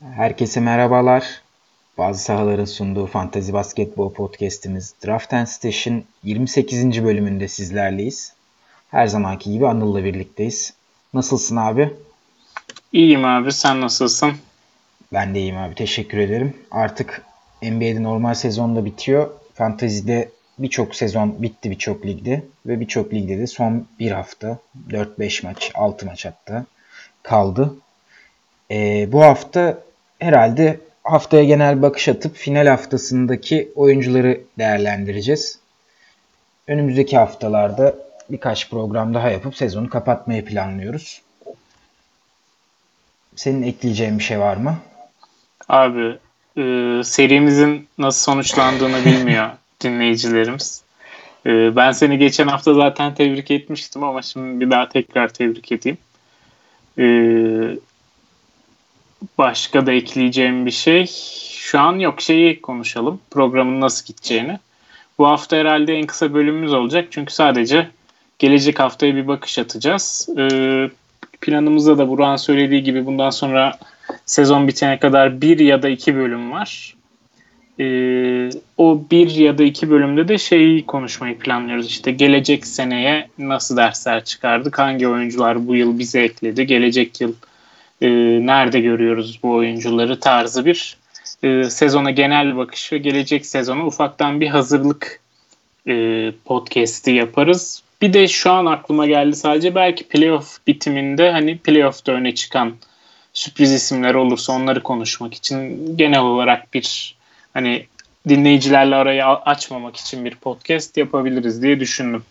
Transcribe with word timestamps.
Herkese 0.00 0.60
merhabalar. 0.60 1.42
Bazı 1.98 2.22
sahaların 2.22 2.64
sunduğu 2.64 3.06
Fantasy 3.06 3.52
Basketbol 3.52 4.12
Podcast'imiz 4.12 4.94
Draft 5.06 5.34
and 5.34 5.46
Station 5.46 6.04
28. 6.22 7.04
bölümünde 7.04 7.48
sizlerleyiz. 7.48 8.32
Her 8.90 9.06
zamanki 9.06 9.52
gibi 9.52 9.66
Anıl'la 9.66 10.04
birlikteyiz. 10.04 10.74
Nasılsın 11.14 11.56
abi? 11.56 11.94
İyiyim 12.92 13.24
abi 13.24 13.52
sen 13.52 13.80
nasılsın? 13.80 14.32
Ben 15.12 15.34
de 15.34 15.38
iyiyim 15.38 15.56
abi 15.56 15.74
teşekkür 15.74 16.18
ederim. 16.18 16.56
Artık 16.70 17.22
NBA'de 17.62 18.02
normal 18.02 18.34
sezon 18.34 18.76
da 18.76 18.84
bitiyor. 18.84 19.30
Fantasy'de 19.54 20.30
birçok 20.58 20.94
sezon 20.94 21.42
bitti 21.42 21.70
birçok 21.70 22.06
ligde 22.06 22.42
ve 22.66 22.80
birçok 22.80 23.12
ligde 23.12 23.38
de 23.38 23.46
son 23.46 23.86
bir 23.98 24.10
hafta 24.10 24.58
4-5 24.90 25.46
maç 25.46 25.70
6 25.74 26.06
maç 26.06 26.24
hatta 26.24 26.66
kaldı. 27.22 27.74
Ee, 28.70 29.08
bu 29.12 29.22
hafta 29.22 29.85
herhalde 30.18 30.80
haftaya 31.04 31.44
genel 31.44 31.82
bakış 31.82 32.08
atıp 32.08 32.36
final 32.36 32.66
haftasındaki 32.66 33.72
oyuncuları 33.74 34.40
değerlendireceğiz. 34.58 35.58
Önümüzdeki 36.68 37.18
haftalarda 37.18 37.94
birkaç 38.30 38.70
program 38.70 39.14
daha 39.14 39.30
yapıp 39.30 39.56
sezonu 39.56 39.90
kapatmayı 39.90 40.44
planlıyoruz. 40.44 41.22
Senin 43.36 43.62
ekleyeceğin 43.62 44.18
bir 44.18 44.24
şey 44.24 44.40
var 44.40 44.56
mı? 44.56 44.76
Abi 45.68 46.18
e, 46.56 46.62
serimizin 47.04 47.88
nasıl 47.98 48.32
sonuçlandığını 48.32 49.04
bilmiyor 49.04 49.50
dinleyicilerimiz. 49.80 50.82
E, 51.46 51.76
ben 51.76 51.92
seni 51.92 52.18
geçen 52.18 52.48
hafta 52.48 52.74
zaten 52.74 53.14
tebrik 53.14 53.50
etmiştim 53.50 54.04
ama 54.04 54.22
şimdi 54.22 54.60
bir 54.60 54.70
daha 54.70 54.88
tekrar 54.88 55.28
tebrik 55.28 55.72
edeyim. 55.72 55.98
E, 56.98 57.04
başka 59.38 59.86
da 59.86 59.92
ekleyeceğim 59.92 60.66
bir 60.66 60.70
şey 60.70 61.06
şu 61.50 61.80
an 61.80 61.98
yok 61.98 62.20
şeyi 62.20 62.60
konuşalım. 62.60 63.20
Programın 63.30 63.80
nasıl 63.80 64.06
gideceğini. 64.06 64.58
Bu 65.18 65.26
hafta 65.26 65.56
herhalde 65.56 65.94
en 65.94 66.06
kısa 66.06 66.34
bölümümüz 66.34 66.72
olacak. 66.72 67.08
Çünkü 67.10 67.34
sadece 67.34 67.88
gelecek 68.38 68.80
haftaya 68.80 69.16
bir 69.16 69.28
bakış 69.28 69.58
atacağız. 69.58 70.28
Ee, 70.38 70.90
planımızda 71.40 71.98
da 71.98 72.08
Burak'ın 72.08 72.36
söylediği 72.36 72.82
gibi 72.82 73.06
bundan 73.06 73.30
sonra 73.30 73.78
sezon 74.26 74.68
bitene 74.68 74.98
kadar 74.98 75.40
bir 75.40 75.58
ya 75.58 75.82
da 75.82 75.88
iki 75.88 76.16
bölüm 76.16 76.52
var. 76.52 76.94
Ee, 77.80 78.50
o 78.78 79.02
bir 79.10 79.30
ya 79.30 79.58
da 79.58 79.62
iki 79.62 79.90
bölümde 79.90 80.28
de 80.28 80.38
şeyi 80.38 80.86
konuşmayı 80.86 81.38
planlıyoruz. 81.38 81.86
İşte 81.86 82.10
gelecek 82.10 82.66
seneye 82.66 83.28
nasıl 83.38 83.76
dersler 83.76 84.24
çıkardık, 84.24 84.78
hangi 84.78 85.08
oyuncular 85.08 85.66
bu 85.66 85.76
yıl 85.76 85.98
bize 85.98 86.20
ekledi, 86.20 86.66
gelecek 86.66 87.20
yıl 87.20 87.32
e, 88.00 88.08
nerede 88.46 88.80
görüyoruz 88.80 89.40
bu 89.42 89.50
oyuncuları 89.50 90.20
tarzı 90.20 90.66
bir 90.66 90.96
e, 91.42 91.64
sezona 91.64 92.10
genel 92.10 92.56
bakış 92.56 92.92
ve 92.92 92.98
gelecek 92.98 93.46
sezona 93.46 93.86
ufaktan 93.86 94.40
bir 94.40 94.48
hazırlık 94.48 95.20
e, 95.88 96.32
podcast'i 96.44 97.10
yaparız. 97.10 97.82
Bir 98.02 98.12
de 98.12 98.28
şu 98.28 98.50
an 98.50 98.66
aklıma 98.66 99.06
geldi 99.06 99.36
sadece 99.36 99.74
belki 99.74 100.08
playoff 100.08 100.58
bitiminde 100.66 101.30
hani 101.30 101.58
playoff'ta 101.58 102.12
öne 102.12 102.34
çıkan 102.34 102.74
sürpriz 103.32 103.72
isimler 103.72 104.14
olursa 104.14 104.52
onları 104.52 104.82
konuşmak 104.82 105.34
için 105.34 105.96
genel 105.96 106.20
olarak 106.20 106.74
bir 106.74 107.16
hani 107.54 107.86
dinleyicilerle 108.28 108.94
arayı 108.94 109.24
açmamak 109.24 109.96
için 109.96 110.24
bir 110.24 110.34
podcast 110.34 110.96
yapabiliriz 110.96 111.62
diye 111.62 111.80
düşündüm. 111.80 112.22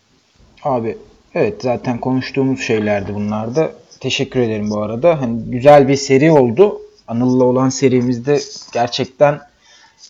Abi 0.64 0.98
evet 1.34 1.62
zaten 1.62 1.98
konuştuğumuz 1.98 2.62
şeylerdi 2.62 3.14
bunlar 3.14 3.56
da. 3.56 3.72
Teşekkür 4.00 4.40
ederim 4.40 4.70
bu 4.70 4.82
arada. 4.82 5.22
Hani 5.22 5.44
güzel 5.44 5.88
bir 5.88 5.96
seri 5.96 6.32
oldu. 6.32 6.82
Anıl'la 7.08 7.44
olan 7.44 7.70
serimizde 7.70 8.40
gerçekten 8.74 9.40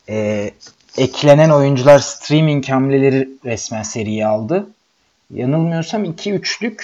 e, 0.10 0.50
eklenen 0.98 1.50
oyuncular 1.50 2.00
streaming 2.00 2.70
hamleleri 2.70 3.30
resmen 3.46 3.84
seriyi 3.84 4.26
aldı. 4.26 4.68
Yanılmıyorsam 5.34 6.06
2-3'lük 6.06 6.84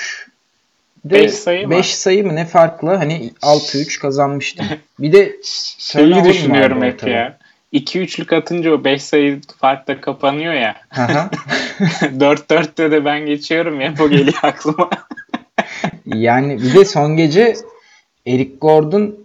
5 1.05 1.33
sayı 1.33 1.69
5 1.69 1.95
sayı 1.95 2.25
mı 2.25 2.35
ne 2.35 2.45
farklı 2.45 2.95
hani 2.95 3.31
6-3 3.41 3.99
kazanmıştım. 3.99 4.65
Bir 4.99 5.11
de 5.11 5.35
şeyi 5.77 6.23
düşünüyorum 6.23 6.81
hep 6.81 7.07
ya. 7.07 7.37
2-3'lük 7.73 8.35
atınca 8.35 8.71
o 8.71 8.83
5 8.83 9.03
sayı 9.03 9.41
farkla 9.57 10.01
kapanıyor 10.01 10.53
ya. 10.53 10.75
4-4'te 12.01 12.91
de 12.91 13.05
ben 13.05 13.25
geçiyorum 13.25 13.81
ya 13.81 13.97
bu 13.97 14.09
geliyor 14.09 14.39
aklıma. 14.43 14.89
yani 16.05 16.61
bir 16.61 16.73
de 16.73 16.85
son 16.85 17.17
gece 17.17 17.55
Eric 18.27 18.51
Gordon 18.61 19.15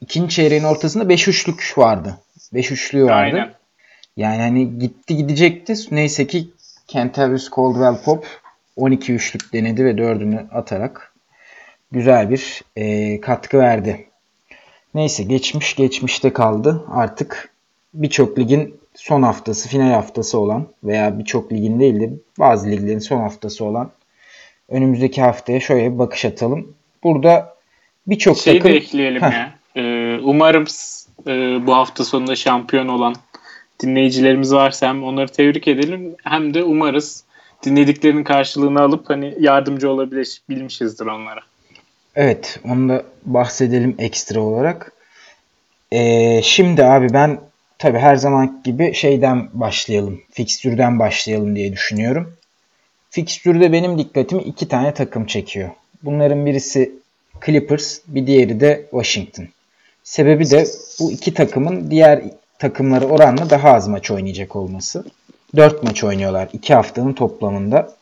ikinci 0.00 0.34
çeyreğin 0.34 0.64
ortasında 0.64 1.08
5 1.08 1.28
üçlük 1.28 1.74
vardı. 1.76 2.18
5 2.54 2.70
üçlüğü 2.70 3.04
vardı. 3.04 3.36
Aynen. 3.36 3.54
Yani 4.16 4.42
hani 4.42 4.78
gitti 4.78 5.16
gidecekti. 5.16 5.74
Neyse 5.90 6.26
ki 6.26 6.48
Kentavious 6.86 7.50
Caldwell 7.56 8.02
Pop 8.04 8.26
12 8.76 9.12
üçlük 9.12 9.52
denedi 9.52 9.84
ve 9.84 9.98
dördünü 9.98 10.46
atarak 10.52 11.14
güzel 11.92 12.30
bir 12.30 12.62
e, 12.76 13.20
katkı 13.20 13.58
verdi. 13.58 14.06
Neyse 14.94 15.22
geçmiş 15.22 15.76
geçmişte 15.76 16.32
kaldı. 16.32 16.84
Artık 16.90 17.50
birçok 17.94 18.38
ligin 18.38 18.80
son 18.94 19.22
haftası, 19.22 19.68
final 19.68 19.92
haftası 19.92 20.38
olan 20.38 20.66
veya 20.84 21.18
birçok 21.18 21.52
ligin 21.52 21.80
değil 21.80 22.00
de 22.00 22.10
bazı 22.38 22.70
liglerin 22.70 22.98
son 22.98 23.20
haftası 23.20 23.64
olan 23.64 23.90
önümüzdeki 24.70 25.22
haftaya 25.22 25.60
şöyle 25.60 25.92
bir 25.92 25.98
bakış 25.98 26.24
atalım. 26.24 26.74
Burada 27.02 27.56
birçok 28.06 28.38
şey 28.38 28.58
takım... 28.58 28.70
de 28.70 28.76
ekleyelim 28.76 29.22
Heh. 29.22 29.32
ya. 29.32 29.54
Ee, 29.76 30.18
umarım 30.22 30.64
e, 31.26 31.66
bu 31.66 31.74
hafta 31.76 32.04
sonunda 32.04 32.36
şampiyon 32.36 32.88
olan 32.88 33.14
dinleyicilerimiz 33.82 34.54
varsa 34.54 34.88
hem 34.88 35.04
onları 35.04 35.28
tebrik 35.28 35.68
edelim 35.68 36.14
hem 36.24 36.54
de 36.54 36.64
umarız 36.64 37.24
dinlediklerinin 37.64 38.24
karşılığını 38.24 38.80
alıp 38.80 39.10
hani 39.10 39.34
yardımcı 39.40 39.90
olabilmişizdir 39.90 41.06
onlara. 41.06 41.40
Evet 42.16 42.60
onu 42.64 42.88
da 42.88 43.02
bahsedelim 43.24 43.96
ekstra 43.98 44.40
olarak. 44.40 44.92
Ee, 45.92 46.40
şimdi 46.42 46.84
abi 46.84 47.12
ben 47.12 47.40
tabi 47.78 47.98
her 47.98 48.16
zaman 48.16 48.60
gibi 48.64 48.94
şeyden 48.94 49.48
başlayalım. 49.52 50.20
Fikstürden 50.32 50.98
başlayalım 50.98 51.56
diye 51.56 51.72
düşünüyorum. 51.72 52.36
Fikstürde 53.10 53.72
benim 53.72 53.98
dikkatimi 53.98 54.42
iki 54.42 54.68
tane 54.68 54.94
takım 54.94 55.26
çekiyor. 55.26 55.70
Bunların 56.02 56.46
birisi 56.46 56.92
Clippers, 57.46 58.00
bir 58.06 58.26
diğeri 58.26 58.60
de 58.60 58.86
Washington. 58.90 59.46
Sebebi 60.04 60.50
de 60.50 60.66
bu 61.00 61.12
iki 61.12 61.34
takımın 61.34 61.90
diğer 61.90 62.22
takımları 62.58 63.06
oranla 63.06 63.50
daha 63.50 63.70
az 63.70 63.88
maç 63.88 64.10
oynayacak 64.10 64.56
olması. 64.56 65.04
4 65.56 65.82
maç 65.82 66.04
oynuyorlar 66.04 66.48
2 66.52 66.74
haftanın 66.74 67.12
toplamında. 67.12 67.92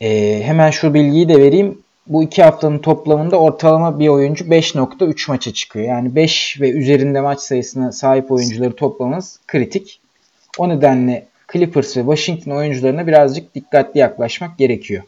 Ee, 0.00 0.42
hemen 0.44 0.70
şu 0.70 0.94
bilgiyi 0.94 1.28
de 1.28 1.36
vereyim. 1.38 1.78
Bu 2.06 2.22
2 2.22 2.42
haftanın 2.42 2.78
toplamında 2.78 3.40
ortalama 3.40 3.98
bir 3.98 4.08
oyuncu 4.08 4.44
5.3 4.44 5.30
maça 5.30 5.52
çıkıyor. 5.52 5.86
Yani 5.86 6.14
5 6.14 6.60
ve 6.60 6.70
üzerinde 6.70 7.20
maç 7.20 7.40
sayısına 7.40 7.92
sahip 7.92 8.32
oyuncuları 8.32 8.76
toplamanız 8.76 9.38
kritik. 9.46 10.00
O 10.58 10.68
nedenle 10.68 11.26
Clippers 11.56 11.96
ve 11.96 12.00
Washington 12.00 12.50
oyuncularına 12.50 13.06
birazcık 13.06 13.54
dikkatli 13.54 14.00
yaklaşmak 14.00 14.58
gerekiyor. 14.58 15.02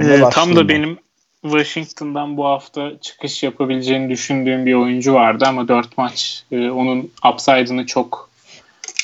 Ee, 0.00 0.22
tam 0.32 0.56
da 0.56 0.68
benim 0.68 0.98
Washington'dan 1.42 2.36
bu 2.36 2.44
hafta 2.44 3.00
çıkış 3.00 3.42
yapabileceğini 3.42 4.10
düşündüğüm 4.10 4.66
bir 4.66 4.74
oyuncu 4.74 5.14
vardı 5.14 5.44
ama 5.48 5.68
4 5.68 5.98
maç 5.98 6.44
e, 6.52 6.70
onun 6.70 7.10
upside'ını 7.32 7.86
çok 7.86 8.30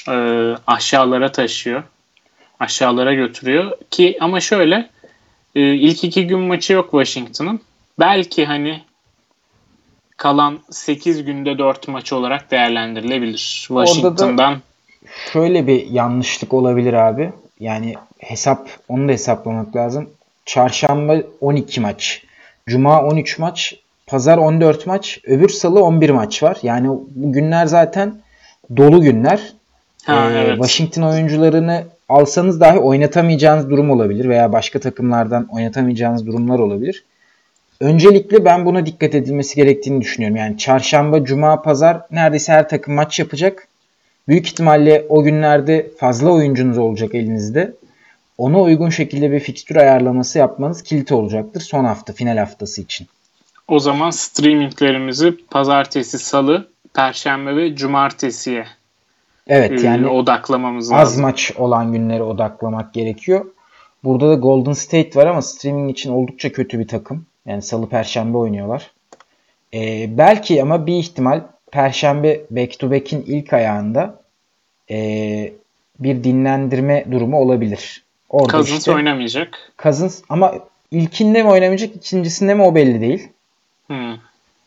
e, 0.09 0.13
aşağılara 0.67 1.33
taşıyor. 1.33 1.83
Aşağılara 2.61 3.15
götürüyor 3.15 3.73
ki 3.91 4.19
ama 4.21 4.41
şöyle 4.41 4.91
e, 5.55 5.61
ilk 5.61 6.05
iki 6.05 6.27
gün 6.27 6.39
maçı 6.39 6.73
yok 6.73 6.91
Washington'ın. 6.91 7.61
Belki 7.99 8.47
hani 8.47 8.83
kalan 10.17 10.59
8 10.71 11.25
günde 11.25 11.59
4 11.59 11.89
maç 11.89 12.13
olarak 12.13 12.51
değerlendirilebilir. 12.51 13.65
Washington'dan 13.69 14.61
şöyle 15.33 15.67
bir 15.67 15.87
yanlışlık 15.91 16.55
olabilir 16.55 16.93
abi. 16.93 17.33
Yani 17.61 17.95
hesap 18.19 18.69
onu 18.89 19.09
da 19.09 19.13
hesaplamak 19.13 19.77
lazım. 19.77 20.11
Çarşamba 20.47 21.17
12 21.41 21.81
maç. 21.81 22.23
Cuma 22.67 23.03
13 23.03 23.39
maç. 23.39 23.75
Pazar 24.07 24.39
14 24.39 24.87
maç. 24.87 25.21
Öbür 25.25 25.49
salı 25.49 25.85
11 25.85 26.11
maç 26.11 26.43
var. 26.43 26.57
Yani 26.63 26.89
bu 26.89 27.33
günler 27.33 27.67
zaten 27.67 28.15
dolu 28.77 29.03
günler. 29.03 29.53
Ha, 30.05 30.31
ee, 30.31 30.39
evet. 30.39 30.57
Washington 30.57 31.03
oyuncularını 31.03 31.85
alsanız 32.09 32.61
dahi 32.61 32.79
oynatamayacağınız 32.79 33.71
durum 33.71 33.91
olabilir 33.91 34.29
veya 34.29 34.53
başka 34.53 34.79
takımlardan 34.79 35.49
oynatamayacağınız 35.53 36.27
durumlar 36.27 36.59
olabilir. 36.59 37.05
Öncelikle 37.81 38.45
ben 38.45 38.65
buna 38.65 38.87
dikkat 38.87 39.15
edilmesi 39.15 39.57
gerektiğini 39.57 40.01
düşünüyorum. 40.01 40.37
Yani 40.37 40.59
çarşamba, 40.59 41.25
cuma, 41.25 41.63
pazar 41.63 42.01
neredeyse 42.11 42.53
her 42.53 42.69
takım 42.69 42.95
maç 42.95 43.19
yapacak. 43.19 43.69
Büyük 44.29 44.47
ihtimalle 44.47 45.07
o 45.09 45.23
günlerde 45.23 45.91
fazla 45.99 46.31
oyuncunuz 46.31 46.79
olacak 46.79 47.15
elinizde. 47.15 47.73
Ona 48.39 48.61
uygun 48.61 48.91
şekilde 48.91 49.33
bir 49.33 49.41
fikstür 49.41 49.77
ayarlaması 49.77 50.39
yapmanız 50.39 50.83
kilit 50.83 51.13
olacaktır 51.13 51.61
son 51.61 51.85
hafta, 51.85 52.13
final 52.13 52.37
haftası 52.37 52.83
için. 52.83 53.07
O 53.69 53.79
zaman 53.79 54.11
streaminglerimizi 54.11 55.37
pazartesi, 55.51 56.19
salı, 56.19 56.69
perşembe 56.95 57.57
ve 57.57 57.77
cumartesiye 57.77 58.67
Evet 59.47 59.85
e, 59.85 59.87
yani 59.87 60.07
odaklamamız 60.07 60.93
az 60.93 60.99
lazım. 60.99 61.23
maç 61.23 61.53
olan 61.57 61.93
günlere 61.93 62.23
odaklamak 62.23 62.95
gerekiyor. 62.95 63.47
Burada 64.05 64.29
da 64.29 64.35
Golden 64.35 64.73
State 64.73 65.21
var 65.21 65.27
ama 65.27 65.43
streaming 65.43 65.91
için 65.91 66.13
oldukça 66.13 66.53
kötü 66.53 66.79
bir 66.79 66.89
takım. 66.89 67.27
Yani 67.47 67.63
salı 67.63 67.89
perşembe 67.89 68.39
oynuyorlar. 68.39 68.91
Ee, 69.75 70.19
belki 70.19 70.63
ama 70.63 70.87
bir 70.87 70.95
ihtimal 70.95 71.41
perşembe 71.73 72.41
back 72.51 72.79
to 72.79 72.91
back'in 72.91 73.25
ilk 73.27 73.53
ayağında 73.53 74.23
ee, 74.91 75.53
bir 75.99 76.25
dinlendirme 76.25 77.05
durumu 77.11 77.39
olabilir. 77.39 78.03
Orada 78.29 78.53
Cousins 78.53 78.79
işte 78.79 78.93
oynamayacak. 78.93 79.73
Cousins 79.83 80.23
ama 80.29 80.55
ilkinde 80.91 81.43
mi 81.43 81.49
oynamayacak, 81.49 81.97
ikincisinde 81.97 82.55
mi 82.55 82.63
o 82.63 82.75
belli 82.75 83.01
değil. 83.01 83.29
Hmm. 83.87 84.17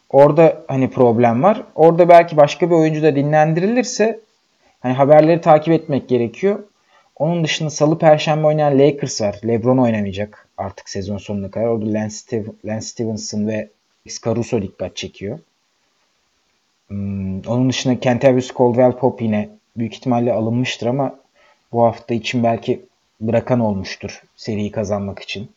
Orada 0.09 0.63
hani 0.67 0.89
problem 0.89 1.43
var. 1.43 1.61
Orada 1.75 2.09
belki 2.09 2.37
başka 2.37 2.69
bir 2.69 2.75
oyuncu 2.75 3.03
da 3.03 3.15
dinlendirilirse 3.15 4.19
hani 4.79 4.93
haberleri 4.93 5.41
takip 5.41 5.73
etmek 5.73 6.09
gerekiyor. 6.09 6.59
Onun 7.15 7.43
dışında 7.43 7.69
salı 7.69 7.99
perşembe 7.99 8.47
oynayan 8.47 8.79
Lakers 8.79 9.21
var. 9.21 9.39
LeBron 9.47 9.77
oynamayacak 9.77 10.47
artık 10.57 10.89
sezon 10.89 11.17
sonuna 11.17 11.51
kadar. 11.51 11.65
Orada 11.65 11.85
Lance, 11.85 12.15
Stev- 12.15 12.53
Lance 12.65 12.85
Stevenson 12.85 13.47
ve 13.47 13.69
Caruso 14.25 14.61
dikkat 14.61 14.95
çekiyor. 14.95 15.39
Hmm, 16.87 17.39
onun 17.47 17.69
dışında 17.69 17.99
Kentavious 17.99 18.51
Caldwell 18.57 18.91
Pop 18.91 19.21
yine 19.21 19.49
büyük 19.77 19.93
ihtimalle 19.93 20.33
alınmıştır 20.33 20.87
ama 20.87 21.15
bu 21.71 21.83
hafta 21.83 22.13
için 22.13 22.43
belki 22.43 22.81
bırakan 23.21 23.59
olmuştur 23.59 24.21
seriyi 24.35 24.71
kazanmak 24.71 25.19
için. 25.19 25.49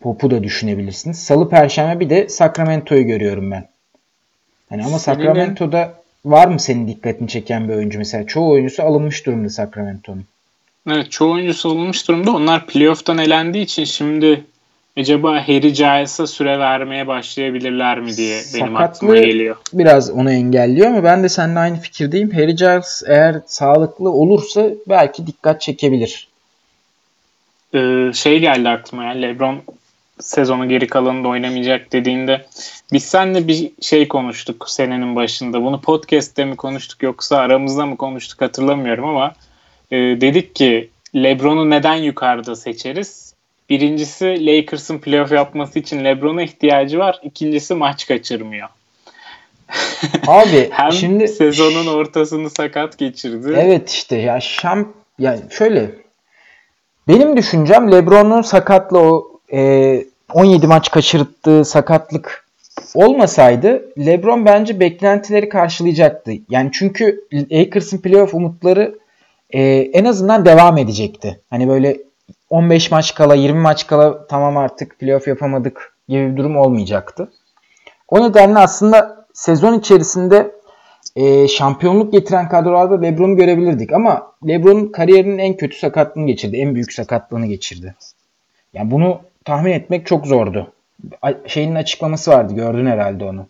Pop'u 0.00 0.30
da 0.30 0.42
düşünebilirsiniz. 0.42 1.18
Salı 1.18 1.48
perşembe 1.48 2.00
bir 2.00 2.10
de 2.10 2.28
Sacramento'yu 2.28 3.06
görüyorum 3.06 3.50
ben. 3.50 3.68
Hani 4.68 4.84
ama 4.84 4.98
Senin- 4.98 5.16
Sacramento'da 5.16 5.94
var 6.24 6.48
mı 6.48 6.60
senin 6.60 6.88
dikkatini 6.88 7.28
çeken 7.28 7.68
bir 7.68 7.74
oyuncu 7.74 7.98
mesela? 7.98 8.26
Çoğu 8.26 8.50
oyuncusu 8.50 8.82
alınmış 8.82 9.26
durumda 9.26 9.50
Sacramento'nun. 9.50 10.24
Evet 10.90 11.10
çoğu 11.12 11.32
oyuncusu 11.32 11.68
olmuş 11.68 12.08
durumda. 12.08 12.32
Onlar 12.32 12.66
playoff'tan 12.66 13.18
elendiği 13.18 13.64
için 13.64 13.84
şimdi 13.84 14.44
acaba 14.96 15.32
Harry 15.48 15.72
Giles'a 15.72 16.26
süre 16.26 16.58
vermeye 16.58 17.06
başlayabilirler 17.06 18.00
mi 18.00 18.16
diye 18.16 18.42
benim 18.54 18.66
Sakatlığı- 18.66 18.84
aklıma 18.84 19.16
geliyor. 19.16 19.56
Biraz 19.72 20.10
onu 20.10 20.32
engelliyor 20.32 20.86
ama 20.86 21.04
ben 21.04 21.22
de 21.22 21.28
seninle 21.28 21.58
aynı 21.58 21.80
fikirdeyim. 21.80 22.30
Harry 22.30 22.54
Giles 22.54 23.02
eğer 23.06 23.36
sağlıklı 23.46 24.10
olursa 24.10 24.66
belki 24.88 25.26
dikkat 25.26 25.60
çekebilir. 25.60 26.28
Ee, 27.74 28.10
şey 28.14 28.38
geldi 28.38 28.68
aklıma 28.68 29.04
ya 29.04 29.10
LeBron 29.10 29.58
sezonun 30.20 30.68
geri 30.68 30.86
kalanında 30.86 31.28
oynamayacak 31.28 31.92
dediğinde 31.92 32.46
biz 32.92 33.04
seninle 33.04 33.48
bir 33.48 33.70
şey 33.80 34.08
konuştuk 34.08 34.64
senenin 34.70 35.16
başında. 35.16 35.62
Bunu 35.62 35.80
podcast'te 35.80 36.44
mi 36.44 36.56
konuştuk 36.56 37.02
yoksa 37.02 37.36
aramızda 37.36 37.86
mı 37.86 37.96
konuştuk 37.96 38.40
hatırlamıyorum 38.40 39.04
ama 39.04 39.34
e, 39.90 39.96
dedik 39.96 40.54
ki 40.54 40.88
LeBron'u 41.14 41.70
neden 41.70 41.94
yukarıda 41.94 42.56
seçeriz? 42.56 43.25
Birincisi 43.70 44.46
Lakers'ın 44.46 44.98
playoff 44.98 45.32
yapması 45.32 45.78
için 45.78 46.04
LeBron'a 46.04 46.42
ihtiyacı 46.42 46.98
var. 46.98 47.20
İkincisi 47.22 47.74
maç 47.74 48.06
kaçırmıyor. 48.06 48.68
Abi 50.26 50.68
Hem 50.72 50.92
şimdi 50.92 51.28
sezonun 51.28 51.86
ortasını 51.86 52.50
sakat 52.50 52.98
geçirdi. 52.98 53.54
Evet 53.56 53.90
işte 53.90 54.16
ya 54.16 54.40
şam 54.40 54.92
yani 55.18 55.40
şöyle 55.50 55.90
benim 57.08 57.36
düşüncem 57.36 57.92
LeBron'un 57.92 58.42
sakatlı 58.42 58.98
o 58.98 59.40
e, 59.52 60.04
17 60.34 60.66
maç 60.66 60.90
kaçırttığı 60.90 61.64
sakatlık 61.64 62.46
olmasaydı 62.94 63.92
LeBron 63.98 64.46
bence 64.46 64.80
beklentileri 64.80 65.48
karşılayacaktı. 65.48 66.32
Yani 66.50 66.70
çünkü 66.72 67.24
Lakers'ın 67.32 67.98
playoff 67.98 68.34
umutları 68.34 68.98
e, 69.50 69.60
en 69.92 70.04
azından 70.04 70.44
devam 70.44 70.78
edecekti. 70.78 71.40
Hani 71.50 71.68
böyle 71.68 71.96
15 72.50 72.90
maç 72.90 73.14
kala 73.14 73.34
20 73.34 73.60
maç 73.60 73.86
kala 73.86 74.26
tamam 74.26 74.56
artık 74.56 74.98
playoff 74.98 75.28
yapamadık 75.28 75.94
gibi 76.08 76.32
bir 76.32 76.36
durum 76.36 76.56
olmayacaktı. 76.56 77.30
O 78.08 78.28
nedenle 78.28 78.58
aslında 78.58 79.26
sezon 79.34 79.78
içerisinde 79.78 80.56
e, 81.16 81.48
şampiyonluk 81.48 82.12
getiren 82.12 82.48
kadrolarda 82.48 83.00
LeBron'u 83.00 83.36
görebilirdik 83.36 83.92
ama 83.92 84.32
LeBron 84.48 84.86
kariyerinin 84.86 85.38
en 85.38 85.56
kötü 85.56 85.78
sakatlığını 85.78 86.26
geçirdi. 86.26 86.56
En 86.56 86.74
büyük 86.74 86.92
sakatlığını 86.92 87.46
geçirdi. 87.46 87.94
Yani 88.72 88.90
bunu 88.90 89.20
tahmin 89.44 89.72
etmek 89.72 90.06
çok 90.06 90.26
zordu. 90.26 90.72
A- 91.22 91.48
şeyin 91.48 91.74
açıklaması 91.74 92.30
vardı. 92.30 92.54
Gördün 92.54 92.86
herhalde 92.86 93.24
onu. 93.24 93.46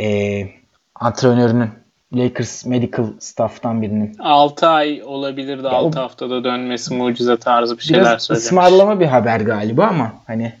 E, 0.00 0.46
antrenörünün 0.94 1.70
Lakers 2.16 2.66
Medical 2.66 3.06
Staff'tan 3.18 3.82
birinin. 3.82 4.16
6 4.18 4.66
ay 4.68 5.02
olabilirdi. 5.04 5.64
Ya 5.66 5.70
6 5.72 5.98
o- 6.00 6.02
haftada 6.02 6.44
dönmesi 6.44 6.94
mucize 6.94 7.36
tarzı 7.36 7.78
bir 7.78 7.82
şeyler 7.82 8.02
Biraz 8.04 8.22
söylemiş. 8.22 8.44
ısmarlama 8.46 9.00
bir 9.00 9.06
haber 9.06 9.40
galiba 9.40 9.84
ama 9.86 10.12
hani 10.26 10.52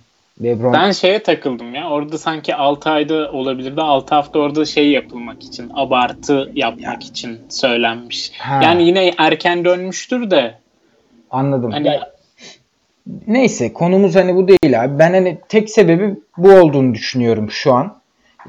LeBron 0.42 0.72
Ben 0.72 0.90
şeye 0.92 1.22
takıldım 1.22 1.74
ya. 1.74 1.90
Orada 1.90 2.18
sanki 2.18 2.54
6 2.54 2.90
ayda 2.90 3.32
olabilirdi. 3.32 3.80
6 3.80 4.14
hafta 4.14 4.38
orada 4.38 4.64
şey 4.64 4.90
yapılmak 4.90 5.42
için, 5.42 5.70
abartı 5.74 6.50
yapmak 6.54 7.02
için 7.04 7.38
söylenmiş. 7.48 8.32
Ha. 8.38 8.60
Yani 8.62 8.82
yine 8.86 9.14
erken 9.18 9.64
dönmüştür 9.64 10.30
de 10.30 10.54
anladım. 11.30 11.70
hani 11.72 11.86
Ya- 11.86 12.10
Neyse 13.26 13.72
konumuz 13.72 14.16
hani 14.16 14.34
bu 14.36 14.48
değil 14.48 14.84
abi. 14.84 14.98
Ben 14.98 15.12
hani 15.12 15.38
tek 15.48 15.70
sebebi 15.70 16.14
bu 16.36 16.50
olduğunu 16.52 16.94
düşünüyorum 16.94 17.50
şu 17.50 17.74
an. 17.74 17.97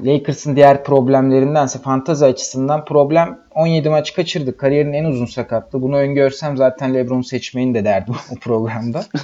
Lakers'ın 0.04 0.56
diğer 0.56 0.84
problemlerindense 0.84 1.78
fantazi 1.78 2.24
açısından 2.24 2.84
problem 2.84 3.38
17 3.54 3.88
maç 3.90 4.14
kaçırdı. 4.14 4.56
Kariyerin 4.56 4.92
en 4.92 5.04
uzun 5.04 5.26
sakatlığı. 5.26 5.82
Bunu 5.82 5.96
öngörsem 5.96 6.56
zaten 6.56 6.94
LeBron'u 6.94 7.24
seçmeyin 7.24 7.74
de 7.74 7.84
derdim 7.84 8.14
o 8.32 8.38
programda. 8.40 9.04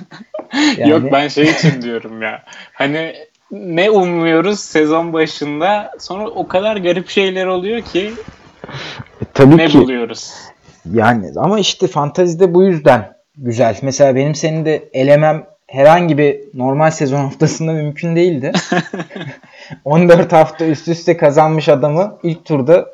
Yani- 0.79 0.91
yok 0.91 1.13
ben 1.13 1.29
şey 1.29 1.45
için 1.45 1.83
diyorum 1.83 2.23
ya. 2.23 2.43
Hani 2.73 3.15
ne 3.51 3.91
umuyoruz 3.91 4.61
sezon 4.61 5.13
başında 5.13 5.91
sonra 5.99 6.29
o 6.29 6.49
kadar 6.49 6.77
garip 6.77 7.09
şeyler 7.09 7.47
oluyor 7.47 7.81
ki 7.83 8.13
E, 9.21 9.25
tabii 9.35 9.57
ne 9.57 9.67
ki. 9.67 9.79
buluyoruz. 9.79 10.33
Yani 10.93 11.31
ama 11.37 11.59
işte 11.59 11.87
fantazide 11.87 12.55
bu 12.55 12.65
yüzden 12.65 13.13
güzel. 13.37 13.77
Mesela 13.83 14.15
benim 14.15 14.35
senin 14.35 14.65
de 14.65 14.89
elemem 14.93 15.47
herhangi 15.67 16.19
bir 16.19 16.41
normal 16.55 16.91
sezon 16.91 17.19
haftasında 17.19 17.73
mümkün 17.73 18.17
değildi. 18.17 18.53
14 19.85 20.33
hafta 20.33 20.67
üst 20.67 20.89
üste 20.89 21.17
kazanmış 21.17 21.69
adamı 21.69 22.19
ilk 22.23 22.45
turda 22.45 22.87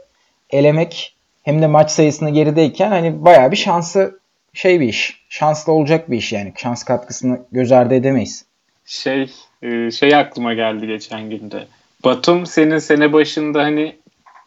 elemek 0.50 1.16
hem 1.42 1.62
de 1.62 1.66
maç 1.66 1.90
sayısını 1.90 2.30
gerideyken 2.30 2.90
hani 2.90 3.24
bayağı 3.24 3.50
bir 3.50 3.56
şansı 3.56 4.20
şey 4.54 4.80
bir 4.80 4.88
iş. 4.88 5.22
Şanslı 5.28 5.72
olacak 5.72 6.10
bir 6.10 6.16
iş 6.16 6.32
yani. 6.32 6.52
Şans 6.56 6.84
katkısını 6.84 7.40
göz 7.52 7.72
ardı 7.72 7.94
edemeyiz. 7.94 8.44
Şey 8.84 9.30
e, 9.62 9.90
şey 9.90 10.14
aklıma 10.14 10.54
geldi 10.54 10.86
geçen 10.86 11.30
günde. 11.30 11.66
Batum 12.04 12.46
senin 12.46 12.78
sene 12.78 13.12
başında 13.12 13.62
hani 13.62 13.96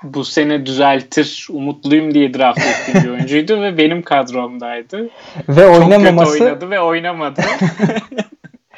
bu 0.03 0.25
sene 0.25 0.65
düzeltir 0.65 1.47
umutluyum 1.49 2.13
diye 2.13 2.33
draft 2.33 2.59
ettiğim 2.59 3.03
bir 3.03 3.09
oyuncuydu 3.17 3.61
ve 3.61 3.77
benim 3.77 4.01
kadromdaydı. 4.01 5.09
Ve 5.49 5.61
Çok 5.61 5.81
oynamaması 5.81 6.31
kötü 6.31 6.43
oynadı 6.43 6.69
ve 6.69 6.79
oynamadı. 6.79 7.41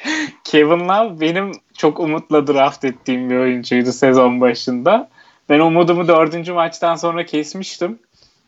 Kevin 0.44 0.88
Love 0.88 1.22
benim 1.22 1.52
çok 1.78 2.00
umutla 2.00 2.48
draft 2.48 2.86
ettiğim 2.86 3.30
bir 3.30 3.36
oyuncuydu 3.36 3.92
sezon 3.92 4.42
başında. 4.42 5.10
Ben 5.50 5.60
umudumu 5.60 6.08
dördüncü 6.08 6.54
maçtan 6.54 6.96
sonra 6.96 7.26
kesmiştim. 7.26 8.00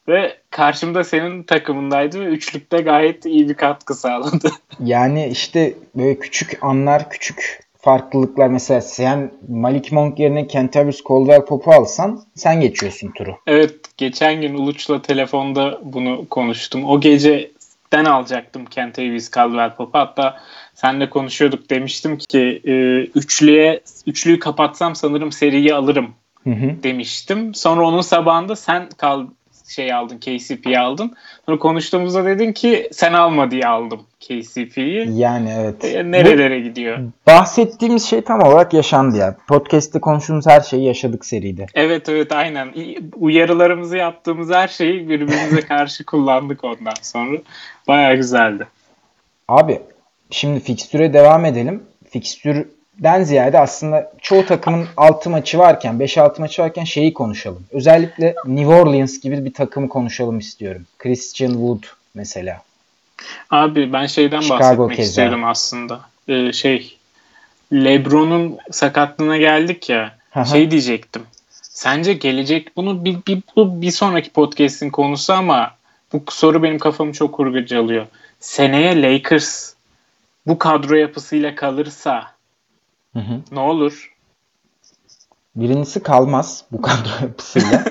Ve 0.07 0.37
karşımda 0.49 1.03
senin 1.03 1.43
takımındaydı 1.43 2.19
ve 2.19 2.25
üçlükte 2.25 2.81
gayet 2.81 3.25
iyi 3.25 3.49
bir 3.49 3.53
katkı 3.53 3.95
sağladı. 3.95 4.51
yani 4.79 5.27
işte 5.27 5.73
böyle 5.95 6.19
küçük 6.19 6.63
anlar, 6.63 7.09
küçük 7.09 7.59
farklılıklar 7.77 8.47
mesela 8.47 8.81
sen 8.81 9.31
Malik 9.47 9.91
Monk 9.91 10.19
yerine 10.19 10.47
Kentavious 10.47 11.01
Caldwell 11.09 11.45
Pop'u 11.45 11.71
alsan 11.71 12.23
sen 12.35 12.61
geçiyorsun 12.61 13.11
turu. 13.11 13.35
Evet 13.47 13.75
geçen 13.97 14.41
gün 14.41 14.53
Uluç'la 14.53 15.01
telefonda 15.01 15.79
bunu 15.83 16.27
konuştum. 16.29 16.85
O 16.85 16.99
geceden 16.99 18.05
alacaktım 18.05 18.65
Kent 18.65 18.97
Davis 18.97 19.31
Caldwell 19.31 19.75
Pop'u. 19.75 19.99
Hatta 19.99 20.37
senle 20.81 21.09
konuşuyorduk 21.09 21.69
demiştim 21.69 22.17
ki 22.17 22.61
e, 22.65 22.73
üçlüye 23.19 23.81
üçlüyü 24.07 24.39
kapatsam 24.39 24.95
sanırım 24.95 25.31
seriyi 25.31 25.73
alırım 25.73 26.07
Hı 26.43 26.49
hı. 26.49 26.83
demiştim. 26.83 27.55
Sonra 27.55 27.87
onun 27.87 28.01
sabahında 28.01 28.55
sen 28.55 28.89
kal 28.97 29.27
şey 29.69 29.93
aldın 29.93 30.17
KCP'yi 30.17 30.79
aldın. 30.79 31.13
Sonra 31.45 31.59
konuştuğumuzda 31.59 32.25
dedin 32.25 32.53
ki 32.53 32.89
sen 32.91 33.13
alma 33.13 33.51
diye 33.51 33.67
aldım 33.67 34.01
KCP'yi. 34.19 35.19
Yani 35.19 35.53
evet. 35.59 35.85
E, 35.85 36.11
nerelere 36.11 36.59
gidiyor? 36.59 36.97
Bu 36.99 37.31
bahsettiğimiz 37.31 38.05
şey 38.05 38.21
tam 38.21 38.41
olarak 38.41 38.73
yaşandı 38.73 39.17
ya. 39.17 39.37
Podcast'te 39.47 39.99
konuştuğumuz 39.99 40.47
her 40.47 40.61
şeyi 40.61 40.85
yaşadık 40.85 41.25
seride. 41.25 41.65
Evet 41.73 42.09
evet 42.09 42.31
aynen. 42.31 42.73
Uyarılarımızı 43.15 43.97
yaptığımız 43.97 44.49
her 44.49 44.67
şeyi 44.67 45.09
birbirimize 45.09 45.61
karşı 45.67 46.05
kullandık 46.05 46.63
ondan 46.63 46.93
sonra. 47.01 47.37
Baya 47.87 48.15
güzeldi. 48.15 48.67
Abi 49.47 49.81
şimdi 50.31 50.59
fikstüre 50.59 51.13
devam 51.13 51.45
edelim. 51.45 51.83
Fikstür 52.09 52.67
den 52.99 53.23
ziyade 53.23 53.59
aslında 53.59 54.11
çoğu 54.21 54.45
takımın 54.45 54.87
6 54.97 55.29
maçı 55.29 55.57
varken, 55.57 55.95
5-6 55.95 56.41
maçı 56.41 56.61
varken 56.61 56.83
şeyi 56.83 57.13
konuşalım. 57.13 57.65
Özellikle 57.71 58.35
New 58.45 58.75
Orleans 58.75 59.19
gibi 59.19 59.45
bir 59.45 59.53
takımı 59.53 59.89
konuşalım 59.89 60.39
istiyorum. 60.39 60.85
Christian 60.97 61.51
Wood 61.51 61.83
mesela. 62.13 62.61
Abi 63.49 63.93
ben 63.93 64.05
şeyden 64.05 64.41
Chicago 64.41 64.63
bahsetmek 64.63 64.97
keza. 64.97 65.09
istiyorum 65.09 65.43
aslında. 65.43 65.99
Ee, 66.27 66.53
şey 66.53 66.97
LeBron'un 67.73 68.57
sakatlığına 68.71 69.37
geldik 69.37 69.89
ya. 69.89 70.17
Şey 70.51 70.71
diyecektim. 70.71 71.21
Sence 71.61 72.13
gelecek 72.13 72.75
bunu 72.75 73.05
bir, 73.05 73.17
bir, 73.27 73.41
bu 73.55 73.81
bir 73.81 73.91
sonraki 73.91 74.29
podcast'in 74.29 74.89
konusu 74.89 75.33
ama 75.33 75.71
bu 76.13 76.23
soru 76.29 76.63
benim 76.63 76.79
kafamı 76.79 77.13
çok 77.13 77.33
kurgulacalıyor. 77.33 78.05
Seneye 78.39 79.01
Lakers 79.01 79.73
bu 80.47 80.57
kadro 80.59 80.95
yapısıyla 80.95 81.55
kalırsa 81.55 82.23
Hı 83.13 83.19
hı. 83.19 83.41
ne 83.51 83.59
olur? 83.59 84.15
Birincisi 85.55 86.03
kalmaz 86.03 86.63
bu 86.71 86.81
kadro 86.81 87.09
yapısıyla. 87.21 87.83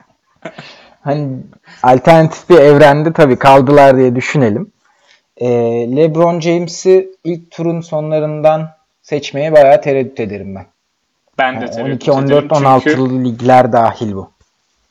hani 1.00 1.28
alternatif 1.82 2.50
bir 2.50 2.58
evrende 2.58 3.12
tabii 3.12 3.38
kaldılar 3.38 3.96
diye 3.96 4.16
düşünelim. 4.16 4.72
Ee, 5.36 5.48
LeBron 5.96 6.40
James'i 6.40 7.10
ilk 7.24 7.50
turun 7.50 7.80
sonlarından 7.80 8.70
seçmeye 9.02 9.52
bayağı 9.52 9.80
tereddüt 9.80 10.20
ederim 10.20 10.54
ben. 10.54 10.66
Ben 11.38 11.60
de 11.60 11.64
Yani 11.64 11.70
tereddüt 11.74 12.08
12, 12.08 12.12
14, 12.12 12.26
ediyorum. 12.26 12.50
16 12.50 12.84
Çünkü 12.90 13.24
ligler 13.24 13.72
dahil 13.72 14.12
bu. 14.14 14.30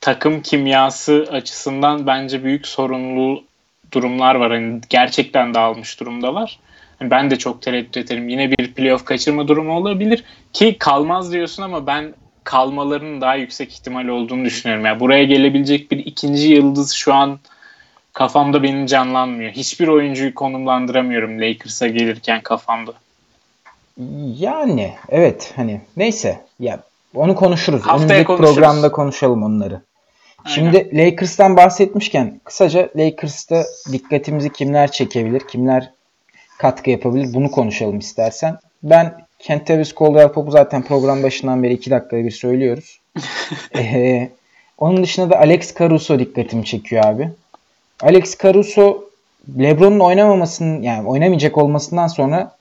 takım 0.00 0.42
kimyası 0.42 1.26
açısından 1.32 2.06
bence 2.06 2.44
büyük 2.44 2.66
sorunlu 2.66 3.44
durumlar 3.92 4.34
var. 4.34 4.50
Hani 4.52 4.80
gerçekten 4.88 5.54
dağılmış 5.54 6.00
durumdalar. 6.00 6.58
Hani 6.98 7.10
ben 7.10 7.30
de 7.30 7.36
çok 7.38 7.62
tereddüt 7.62 7.96
ederim. 7.96 8.28
Yine 8.28 8.50
bir 8.50 8.72
playoff 8.74 9.04
kaçırma 9.04 9.48
durumu 9.48 9.72
olabilir 9.76 10.24
ki 10.52 10.76
kalmaz 10.78 11.32
diyorsun 11.32 11.62
ama 11.62 11.86
ben 11.86 12.14
kalmalarının 12.44 13.20
daha 13.20 13.34
yüksek 13.34 13.72
ihtimal 13.72 14.08
olduğunu 14.08 14.44
düşünüyorum. 14.44 14.84
Yani 14.84 15.00
buraya 15.00 15.24
gelebilecek 15.24 15.90
bir 15.90 15.98
ikinci 15.98 16.48
yıldız 16.48 16.92
şu 16.92 17.14
an 17.14 17.38
kafamda 18.12 18.62
benim 18.62 18.86
canlanmıyor. 18.86 19.52
Hiçbir 19.52 19.88
oyuncuyu 19.88 20.34
konumlandıramıyorum 20.34 21.40
Lakers'a 21.40 21.86
gelirken 21.86 22.40
kafamda. 22.40 22.92
Yani 24.38 24.92
evet 25.08 25.52
hani 25.56 25.80
neyse 25.96 26.40
ya 26.60 26.80
onu 27.14 27.34
konuşuruz. 27.34 27.80
Haftaya 27.80 27.96
Önümüzdeki 27.98 28.24
konuşuruz. 28.24 28.54
programda 28.54 28.92
konuşalım 28.92 29.42
onları. 29.42 29.80
Aynen. 30.46 30.54
Şimdi 30.54 30.96
Lakers'tan 30.96 31.56
bahsetmişken 31.56 32.40
kısaca 32.44 32.88
Lakers'ta 32.96 33.64
dikkatimizi 33.92 34.52
kimler 34.52 34.92
çekebilir, 34.92 35.40
kimler 35.40 35.90
katkı 36.58 36.90
yapabilir 36.90 37.34
bunu 37.34 37.50
konuşalım 37.50 37.98
istersen. 37.98 38.58
Ben 38.82 39.26
Kentavious 39.38 39.94
Caldwell 39.94 40.32
Pope'u 40.32 40.50
zaten 40.50 40.82
program 40.82 41.22
başından 41.22 41.62
beri 41.62 41.72
2 41.72 41.90
dakikada 41.90 42.24
bir 42.24 42.30
söylüyoruz. 42.30 43.00
Ee, 43.76 44.28
onun 44.78 45.02
dışında 45.02 45.30
da 45.30 45.38
Alex 45.38 45.74
Caruso 45.78 46.18
dikkatimi 46.18 46.64
çekiyor 46.64 47.04
abi. 47.04 47.30
Alex 48.02 48.38
Caruso 48.42 49.04
LeBron'un 49.58 50.00
oynamamasının 50.00 50.82
yani 50.82 51.08
oynamayacak 51.08 51.58
olmasından 51.58 52.06
sonra 52.06 52.56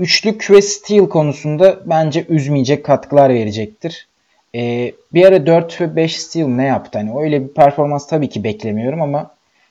üçlük 0.00 0.50
ve 0.50 0.62
steal 0.62 1.08
konusunda 1.08 1.80
bence 1.86 2.26
üzmeyecek 2.28 2.84
katkılar 2.84 3.28
verecektir. 3.30 4.08
Ee, 4.54 4.92
bir 5.14 5.26
ara 5.26 5.46
4 5.46 5.80
ve 5.80 5.96
5 5.96 6.20
steal 6.20 6.48
ne 6.48 6.64
yaptı? 6.64 6.98
Hani 6.98 7.20
öyle 7.20 7.42
bir 7.42 7.54
performans 7.54 8.06
tabii 8.06 8.28
ki 8.28 8.44
beklemiyorum 8.44 9.02
ama 9.02 9.30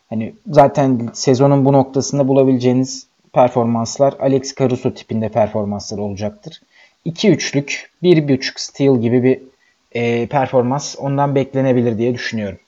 hani 0.10 0.34
zaten 0.48 1.10
sezonun 1.14 1.66
bu 1.66 1.74
noktasında 1.74 2.28
bulabileceğiniz 2.28 3.08
performanslar 3.34 4.14
Alex 4.20 4.56
Caruso 4.56 4.94
tipinde 4.94 5.30
performanslar 5.30 5.98
olacaktır. 5.98 6.62
2 7.06 7.30
üçlük, 7.30 7.92
1.5 8.04 8.52
steal 8.56 9.02
gibi 9.02 9.24
bir 9.24 9.40
e, 9.92 10.28
performans 10.28 10.96
ondan 11.00 11.36
beklenebilir 11.36 11.98
diye 11.98 12.14
düşünüyorum. 12.14 12.60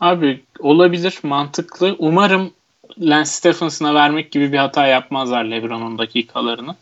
Abi 0.00 0.40
olabilir, 0.58 1.18
mantıklı. 1.22 1.96
Umarım 1.98 2.50
Lance 2.98 3.30
Stephenson'a 3.30 3.94
vermek 3.94 4.32
gibi 4.32 4.52
bir 4.52 4.58
hata 4.58 4.86
yapmazlar 4.86 5.44
LeBron'un 5.44 5.98
dakikalarını. 5.98 6.76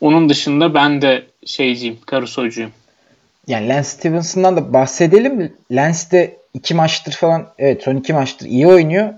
Onun 0.00 0.28
dışında 0.28 0.74
ben 0.74 1.02
de 1.02 1.26
şeyciyim, 1.46 1.98
Caruso'cuyum. 2.10 2.70
Yani 3.48 3.68
Lance 3.68 3.88
Stevenson'dan 3.88 4.56
da 4.56 4.72
bahsedelim. 4.72 5.52
Lance 5.70 5.98
de 6.12 6.36
iki 6.54 6.74
maçtır 6.74 7.12
falan 7.12 7.46
evet 7.58 7.82
son 7.82 7.96
iki 7.96 8.12
maçtır 8.12 8.46
iyi 8.46 8.66
oynuyor. 8.66 9.14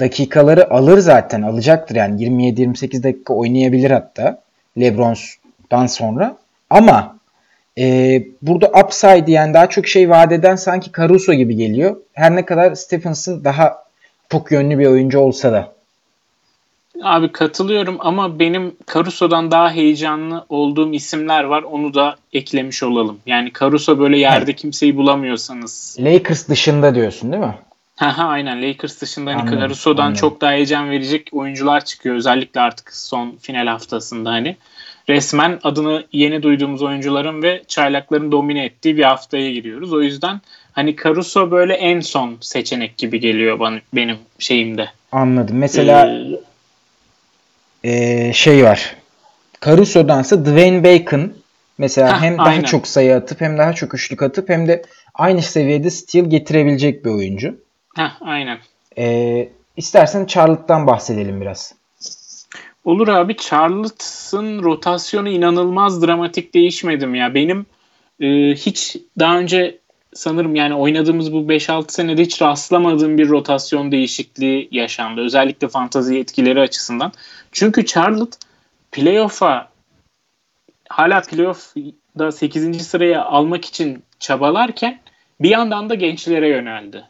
Dakikaları 0.00 0.70
alır 0.70 0.98
zaten 0.98 1.42
alacaktır 1.42 1.96
yani 1.96 2.22
27-28 2.24 3.02
dakika 3.02 3.34
oynayabilir 3.34 3.90
hatta 3.90 4.42
Lebron'dan 4.80 5.86
sonra. 5.86 6.36
Ama 6.70 7.16
e, 7.78 8.22
burada 8.42 8.66
upside 8.84 9.32
yani 9.32 9.54
daha 9.54 9.68
çok 9.68 9.86
şey 9.86 10.10
vaat 10.10 10.32
eden 10.32 10.56
sanki 10.56 10.90
Caruso 10.96 11.32
gibi 11.32 11.56
geliyor. 11.56 11.96
Her 12.12 12.36
ne 12.36 12.44
kadar 12.44 12.74
Stephenson 12.74 13.44
daha 13.44 13.84
çok 14.28 14.52
yönlü 14.52 14.78
bir 14.78 14.86
oyuncu 14.86 15.18
olsa 15.18 15.52
da. 15.52 15.72
Abi 17.02 17.32
katılıyorum 17.32 17.96
ama 18.00 18.38
benim 18.38 18.74
Caruso'dan 18.94 19.50
daha 19.50 19.70
heyecanlı 19.70 20.44
olduğum 20.48 20.92
isimler 20.92 21.44
var. 21.44 21.62
Onu 21.62 21.94
da 21.94 22.16
eklemiş 22.32 22.82
olalım. 22.82 23.18
Yani 23.26 23.52
Caruso 23.60 23.98
böyle 23.98 24.18
yerde 24.18 24.52
kimseyi 24.52 24.96
bulamıyorsanız. 24.96 25.96
Lakers 26.00 26.48
dışında 26.48 26.94
diyorsun 26.94 27.32
değil 27.32 27.42
mi? 27.42 27.54
Haha 27.96 28.28
aynen 28.28 28.62
Lakers 28.68 29.00
dışında 29.00 29.30
hani 29.30 29.40
Anladım, 29.40 29.58
Caruso'dan 29.60 30.02
anladım. 30.02 30.20
çok 30.20 30.40
daha 30.40 30.50
heyecan 30.52 30.90
verecek 30.90 31.28
oyuncular 31.32 31.84
çıkıyor. 31.84 32.14
Özellikle 32.16 32.60
artık 32.60 32.94
son 32.94 33.36
final 33.40 33.66
haftasında 33.66 34.30
hani. 34.30 34.56
Resmen 35.08 35.58
adını 35.62 36.04
yeni 36.12 36.42
duyduğumuz 36.42 36.82
oyuncuların 36.82 37.42
ve 37.42 37.62
çaylakların 37.68 38.32
domine 38.32 38.64
ettiği 38.64 38.96
bir 38.96 39.02
haftaya 39.02 39.52
giriyoruz. 39.52 39.92
O 39.92 40.02
yüzden 40.02 40.40
hani 40.72 40.96
Caruso 41.04 41.50
böyle 41.50 41.74
en 41.74 42.00
son 42.00 42.36
seçenek 42.40 42.98
gibi 42.98 43.20
geliyor 43.20 43.58
bana 43.58 43.78
benim 43.94 44.16
şeyimde. 44.38 44.88
Anladım. 45.12 45.56
Mesela 45.58 46.06
Ee, 46.06 46.40
e, 47.84 48.32
şey 48.32 48.64
var. 48.64 48.96
Caruso'dansa 49.64 50.44
Dwayne 50.44 50.84
Bacon 50.84 51.32
mesela 51.78 52.16
Heh, 52.16 52.24
hem 52.24 52.38
daha 52.38 52.46
aynen. 52.46 52.62
çok 52.62 52.86
sayı 52.86 53.16
atıp 53.16 53.40
hem 53.40 53.58
daha 53.58 53.72
çok 53.72 53.94
üçlük 53.94 54.22
atıp 54.22 54.48
hem 54.48 54.68
de 54.68 54.82
aynı 55.14 55.42
seviyede 55.42 55.90
steal 55.90 56.24
getirebilecek 56.24 57.04
bir 57.04 57.10
oyuncu. 57.10 57.54
heh, 57.96 58.10
aynen. 58.20 58.58
E, 58.98 59.48
istersen 59.76 60.26
Charlotte'dan 60.26 60.86
bahsedelim 60.86 61.40
biraz. 61.40 61.74
Olur 62.84 63.08
abi 63.08 63.36
Charlotte'ın 63.36 64.62
rotasyonu 64.62 65.28
inanılmaz 65.28 66.02
dramatik 66.06 66.54
değişmedim 66.54 67.14
ya. 67.14 67.34
Benim 67.34 67.66
e, 68.20 68.26
hiç 68.54 68.96
daha 69.18 69.38
önce 69.38 69.78
sanırım 70.14 70.54
yani 70.54 70.74
oynadığımız 70.74 71.32
bu 71.32 71.36
5-6 71.36 71.92
senede 71.92 72.22
hiç 72.22 72.42
rastlamadığım 72.42 73.18
bir 73.18 73.28
rotasyon 73.28 73.92
değişikliği 73.92 74.68
yaşandı. 74.70 75.20
Özellikle 75.20 75.68
fantazi 75.68 76.18
etkileri 76.18 76.60
açısından. 76.60 77.12
Çünkü 77.52 77.86
Charlotte 77.86 78.36
playoff'a 78.92 79.68
hala 80.88 81.20
playoff'da 81.20 82.32
8. 82.32 82.86
sıraya 82.86 83.24
almak 83.24 83.64
için 83.64 84.02
çabalarken 84.18 85.00
bir 85.40 85.50
yandan 85.50 85.90
da 85.90 85.94
gençlere 85.94 86.48
yöneldi. 86.48 87.04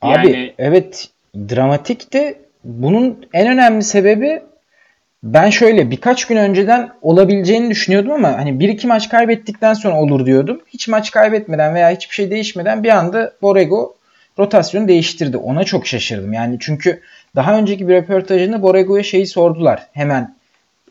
Abi 0.00 0.30
Yani- 0.30 0.54
evet 0.58 1.08
dramatik 1.36 2.12
de 2.12 2.40
bunun 2.64 3.26
en 3.32 3.48
önemli 3.48 3.82
sebebi 3.82 4.42
ben 5.22 5.50
şöyle 5.50 5.90
birkaç 5.90 6.26
gün 6.26 6.36
önceden 6.36 6.92
olabileceğini 7.02 7.70
düşünüyordum 7.70 8.12
ama 8.12 8.28
hani 8.28 8.60
bir 8.60 8.68
iki 8.68 8.86
maç 8.86 9.08
kaybettikten 9.08 9.74
sonra 9.74 10.00
olur 10.00 10.26
diyordum. 10.26 10.60
Hiç 10.68 10.88
maç 10.88 11.10
kaybetmeden 11.10 11.74
veya 11.74 11.90
hiçbir 11.90 12.14
şey 12.14 12.30
değişmeden 12.30 12.84
bir 12.84 12.88
anda 12.88 13.32
Borrego 13.42 13.94
rotasyonu 14.40 14.88
değiştirdi. 14.88 15.36
Ona 15.36 15.64
çok 15.64 15.86
şaşırdım. 15.86 16.32
Yani 16.32 16.56
çünkü 16.60 17.00
daha 17.36 17.58
önceki 17.58 17.88
bir 17.88 17.94
röportajında 17.94 18.62
Borrego'ya 18.62 19.02
şeyi 19.02 19.26
sordular. 19.26 19.86
Hemen 19.92 20.34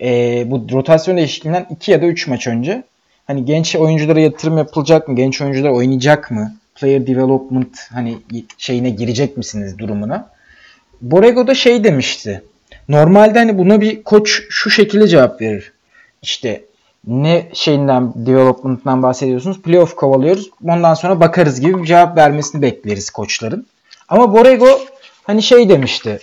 e, 0.02 0.44
bu 0.52 0.68
rotasyon 0.72 1.18
değişikliğinden 1.18 1.68
2 1.70 1.92
ya 1.92 2.02
da 2.02 2.06
3 2.06 2.28
maç 2.28 2.48
önce. 2.48 2.84
Hani 3.28 3.46
genç 3.46 3.76
oyunculara 3.76 4.20
yatırım 4.20 4.58
yapılacak 4.58 5.08
mı? 5.08 5.16
Genç 5.16 5.42
oyuncular 5.42 5.70
oynayacak 5.70 6.32
mı? 6.32 6.56
Player 6.76 7.08
development 7.08 7.80
hani 7.94 8.18
şeyine 8.58 8.90
girecek 8.90 9.38
misiniz 9.38 9.78
durumuna? 9.78 10.30
Borrego 11.02 11.48
da 11.48 11.56
şey 11.56 11.84
demişti. 11.84 12.42
Normalde 12.90 13.40
hani 13.40 13.58
buna 13.58 13.82
bir 13.82 14.04
koç 14.04 14.42
şu 14.50 14.70
şekilde 14.70 15.08
cevap 15.08 15.42
verir. 15.42 15.74
İşte 16.22 16.62
ne 17.08 17.50
şeyinden 17.54 18.14
development'tan 18.16 19.04
bahsediyorsunuz? 19.04 19.62
Playoff 19.62 19.96
kovalıyoruz. 19.96 20.50
Ondan 20.64 20.94
sonra 20.94 21.20
bakarız 21.20 21.62
gibi 21.62 21.82
bir 21.82 21.88
cevap 21.88 22.18
vermesini 22.18 22.62
bekleriz 22.62 23.10
koçların. 23.10 23.68
Ama 24.10 24.34
Borrego 24.34 24.80
hani 25.24 25.44
şey 25.44 25.70
demişti. 25.70 26.20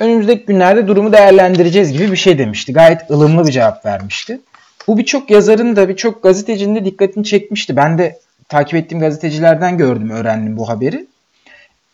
Önümüzdeki 0.00 0.46
günlerde 0.46 0.86
durumu 0.86 1.12
değerlendireceğiz 1.12 1.92
gibi 1.92 2.12
bir 2.12 2.16
şey 2.16 2.38
demişti. 2.38 2.72
Gayet 2.72 3.10
ılımlı 3.10 3.46
bir 3.46 3.52
cevap 3.52 3.86
vermişti. 3.86 4.40
Bu 4.86 4.98
birçok 4.98 5.30
yazarın 5.30 5.76
da 5.76 5.88
birçok 5.88 6.22
gazetecinin 6.22 6.74
de 6.74 6.84
dikkatini 6.84 7.24
çekmişti. 7.24 7.76
Ben 7.76 7.98
de 7.98 8.18
takip 8.48 8.74
ettiğim 8.74 9.00
gazetecilerden 9.00 9.78
gördüm, 9.78 10.10
öğrendim 10.10 10.56
bu 10.56 10.68
haberi. 10.68 11.06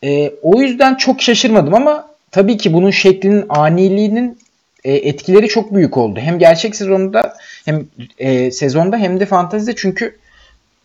Ee, 0.05 0.33
o 0.43 0.61
yüzden 0.61 0.95
çok 0.95 1.23
şaşırmadım 1.23 1.75
ama 1.75 2.09
tabii 2.31 2.57
ki 2.57 2.73
bunun 2.73 2.91
şeklinin 2.91 3.47
aniliğinin 3.49 4.39
e, 4.85 4.93
etkileri 4.93 5.49
çok 5.49 5.75
büyük 5.75 5.97
oldu. 5.97 6.21
Hem 6.21 6.39
gerçek 6.39 6.77
sezonda 6.77 7.35
hem 7.65 7.87
e, 8.19 8.51
sezonda 8.51 8.97
hem 8.97 9.21
de 9.21 9.27
fantezide 9.27 9.77
çünkü 9.77 10.19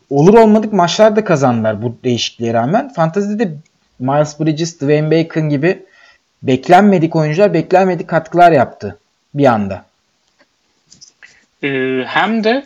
olur 0.10 0.34
olmadık 0.34 0.74
maçlar 0.74 1.16
da 1.16 1.24
kazandılar 1.24 1.82
bu 1.82 1.96
değişikliğe 2.04 2.54
rağmen. 2.54 2.94
Fantezide 2.94 3.40
de 3.40 3.52
Miles 4.00 4.40
Bridges, 4.40 4.76
Dwayne 4.76 5.12
Bacon 5.12 5.50
gibi 5.50 5.84
beklenmedik 6.44 7.16
oyuncular 7.16 7.54
beklenmedik 7.54 8.08
katkılar 8.08 8.52
yaptı 8.52 8.98
bir 9.34 9.46
anda. 9.46 9.86
Ee, 11.64 12.04
hem 12.08 12.44
de 12.44 12.66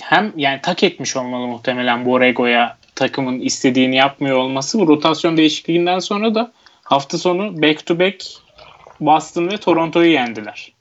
hem 0.00 0.32
yani 0.36 0.60
tak 0.62 0.84
etmiş 0.84 1.16
olmalı 1.16 1.46
muhtemelen 1.46 2.06
Borrego'ya 2.06 2.76
takımın 2.94 3.40
istediğini 3.40 3.96
yapmıyor 3.96 4.36
olması. 4.36 4.78
Bu 4.78 4.88
rotasyon 4.88 5.36
değişikliğinden 5.36 5.98
sonra 5.98 6.34
da 6.34 6.52
hafta 6.82 7.18
sonu 7.18 7.62
back 7.62 7.86
to 7.86 7.98
back 7.98 8.24
Boston 9.06 9.50
ve 9.50 9.56
Toronto'yu 9.56 10.10
yendiler. 10.12 10.72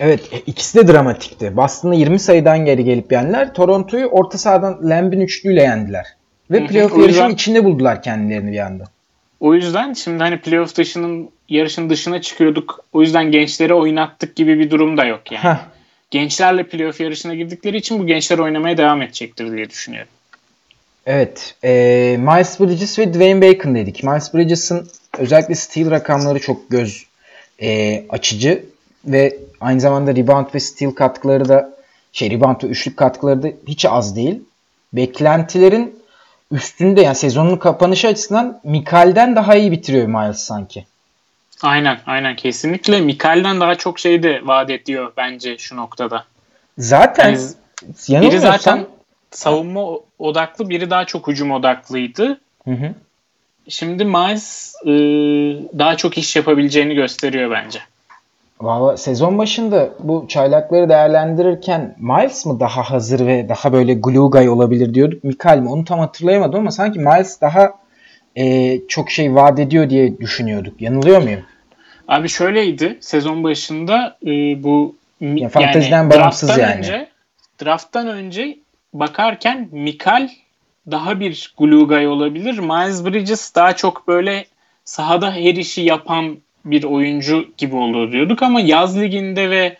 Evet 0.00 0.32
e, 0.32 0.38
ikisi 0.46 0.78
de 0.78 0.92
dramatikti. 0.92 1.56
Boston'ı 1.56 1.96
20 1.96 2.18
sayıdan 2.18 2.64
geri 2.64 2.84
gelip 2.84 3.12
yendiler. 3.12 3.54
Toronto'yu 3.54 4.06
orta 4.06 4.38
sahadan 4.38 4.78
Lamb'in 4.82 5.20
üçlüyle 5.20 5.62
yendiler. 5.62 6.06
Ve 6.50 6.66
playoff 6.66 6.98
yarışının 6.98 7.30
içinde 7.30 7.64
buldular 7.64 8.02
kendilerini 8.02 8.52
bir 8.52 8.58
anda. 8.58 8.84
O 9.40 9.54
yüzden 9.54 9.92
şimdi 9.92 10.18
hani 10.22 10.40
playoff 10.40 10.76
dışının 10.76 11.30
yarışın 11.48 11.90
dışına 11.90 12.20
çıkıyorduk. 12.20 12.84
O 12.92 13.02
yüzden 13.02 13.30
gençleri 13.30 13.74
oynattık 13.74 14.36
gibi 14.36 14.58
bir 14.58 14.70
durum 14.70 14.96
da 14.96 15.04
yok 15.04 15.32
yani. 15.32 15.44
Heh. 15.44 15.58
Gençlerle 16.10 16.62
playoff 16.62 17.00
yarışına 17.00 17.34
girdikleri 17.34 17.76
için 17.76 17.98
bu 17.98 18.06
gençler 18.06 18.38
oynamaya 18.38 18.78
devam 18.78 19.02
edecektir 19.02 19.52
diye 19.52 19.70
düşünüyorum. 19.70 20.10
Evet. 21.06 21.54
E, 21.64 21.70
Miles 22.18 22.60
Bridges 22.60 22.98
ve 22.98 23.14
Dwayne 23.14 23.40
Bacon 23.40 23.74
dedik. 23.74 24.04
Miles 24.04 24.34
Bridges'ın 24.34 24.88
özellikle 25.18 25.54
steal 25.54 25.90
rakamları 25.90 26.40
çok 26.40 26.70
göz 26.70 27.05
e, 27.62 28.04
açıcı 28.08 28.64
ve 29.04 29.38
aynı 29.60 29.80
zamanda 29.80 30.16
rebound 30.16 30.46
ve 30.54 30.60
steal 30.60 30.90
katkıları 30.90 31.48
da 31.48 31.76
şey 32.12 32.30
rebound 32.30 32.62
ve 32.62 32.66
üçlük 32.66 32.96
katkıları 32.96 33.42
da 33.42 33.48
hiç 33.68 33.84
az 33.84 34.16
değil. 34.16 34.42
Beklentilerin 34.92 36.02
üstünde 36.50 37.00
yani 37.00 37.14
sezonun 37.14 37.56
kapanışı 37.56 38.08
açısından 38.08 38.60
Mikal'den 38.64 39.36
daha 39.36 39.54
iyi 39.54 39.72
bitiriyor 39.72 40.06
Miles 40.06 40.38
sanki. 40.38 40.86
Aynen 41.62 41.98
aynen 42.06 42.36
kesinlikle 42.36 43.00
Mikal'den 43.00 43.60
daha 43.60 43.74
çok 43.74 43.98
şey 43.98 44.22
de 44.22 44.40
vaat 44.44 44.70
ediyor 44.70 45.12
bence 45.16 45.58
şu 45.58 45.76
noktada. 45.76 46.24
Zaten 46.78 47.38
yani, 48.08 48.26
biri 48.26 48.38
zaten 48.38 48.86
savunma 49.30 49.90
odaklı 50.18 50.68
biri 50.68 50.90
daha 50.90 51.04
çok 51.04 51.28
hücum 51.28 51.50
odaklıydı. 51.50 52.40
Hı 52.64 52.70
hı. 52.70 52.94
Şimdi 53.68 54.04
Miles 54.04 54.74
e, 54.84 54.90
daha 55.78 55.96
çok 55.96 56.18
iş 56.18 56.36
yapabileceğini 56.36 56.94
gösteriyor 56.94 57.50
bence. 57.50 57.78
Valla 58.60 58.96
sezon 58.96 59.38
başında 59.38 59.90
bu 59.98 60.26
çaylakları 60.28 60.88
değerlendirirken 60.88 61.96
Miles 61.98 62.46
mı 62.46 62.60
daha 62.60 62.82
hazır 62.82 63.26
ve 63.26 63.48
daha 63.48 63.72
böyle 63.72 63.94
glue 63.94 64.30
guy 64.30 64.48
olabilir 64.48 64.94
diyorduk. 64.94 65.24
Mikal 65.24 65.58
mi? 65.58 65.68
Onu 65.68 65.84
tam 65.84 65.98
hatırlayamadım 65.98 66.60
ama 66.60 66.70
sanki 66.70 66.98
Miles 66.98 67.40
daha 67.40 67.74
e, 68.36 68.78
çok 68.88 69.10
şey 69.10 69.34
vaat 69.34 69.58
ediyor 69.58 69.90
diye 69.90 70.18
düşünüyorduk. 70.18 70.82
Yanılıyor 70.82 71.22
muyum? 71.22 71.40
Abi 72.08 72.28
şöyleydi. 72.28 72.98
Sezon 73.00 73.44
başında 73.44 74.16
e, 74.22 74.62
bu 74.62 74.96
fanteziden 75.52 75.96
yani, 75.96 76.10
bağımsız 76.10 76.58
yani. 76.58 76.78
Önce, 76.78 77.08
drafttan 77.64 78.08
önce 78.08 78.56
bakarken 78.92 79.68
Mikal 79.72 80.28
daha 80.90 81.20
bir 81.20 81.54
glue 81.58 81.84
guy 81.84 82.06
olabilir. 82.06 82.58
Miles 82.58 83.04
Bridges 83.04 83.54
daha 83.54 83.76
çok 83.76 84.08
böyle 84.08 84.46
sahada 84.84 85.32
her 85.32 85.54
işi 85.54 85.80
yapan 85.80 86.38
bir 86.64 86.84
oyuncu 86.84 87.48
gibi 87.58 87.76
olur 87.76 88.12
diyorduk 88.12 88.42
ama 88.42 88.60
yaz 88.60 89.00
liginde 89.00 89.50
ve 89.50 89.76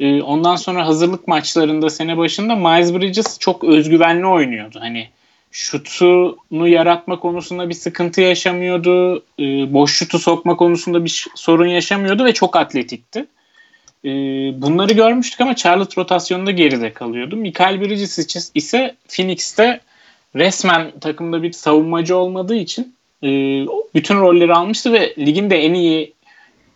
e, 0.00 0.22
ondan 0.22 0.56
sonra 0.56 0.86
hazırlık 0.86 1.28
maçlarında 1.28 1.90
sene 1.90 2.16
başında 2.16 2.56
Miles 2.56 2.94
Bridges 2.94 3.38
çok 3.38 3.64
özgüvenli 3.64 4.26
oynuyordu. 4.26 4.78
Hani 4.80 5.08
şutunu 5.50 6.68
yaratma 6.68 7.18
konusunda 7.18 7.68
bir 7.68 7.74
sıkıntı 7.74 8.20
yaşamıyordu. 8.20 9.16
E, 9.16 9.72
boş 9.72 9.96
şutu 9.96 10.18
sokma 10.18 10.56
konusunda 10.56 11.04
bir 11.04 11.26
sorun 11.34 11.66
yaşamıyordu 11.66 12.24
ve 12.24 12.34
çok 12.34 12.56
atletikti. 12.56 13.26
E, 14.04 14.10
bunları 14.62 14.92
görmüştük 14.92 15.40
ama 15.40 15.56
Charlotte 15.56 16.00
rotasyonunda 16.00 16.50
geride 16.50 16.92
kalıyordu. 16.92 17.36
Michael 17.36 17.80
Bridges 17.80 18.50
ise 18.54 18.96
Phoenix'te 19.08 19.80
resmen 20.36 20.90
takımda 21.00 21.42
bir 21.42 21.52
savunmacı 21.52 22.16
olmadığı 22.16 22.56
için 22.56 22.96
e, 23.22 23.28
bütün 23.94 24.20
rolleri 24.20 24.54
almıştı 24.54 24.92
ve 24.92 25.14
ligin 25.18 25.50
de 25.50 25.56
en 25.56 25.74
iyi 25.74 26.12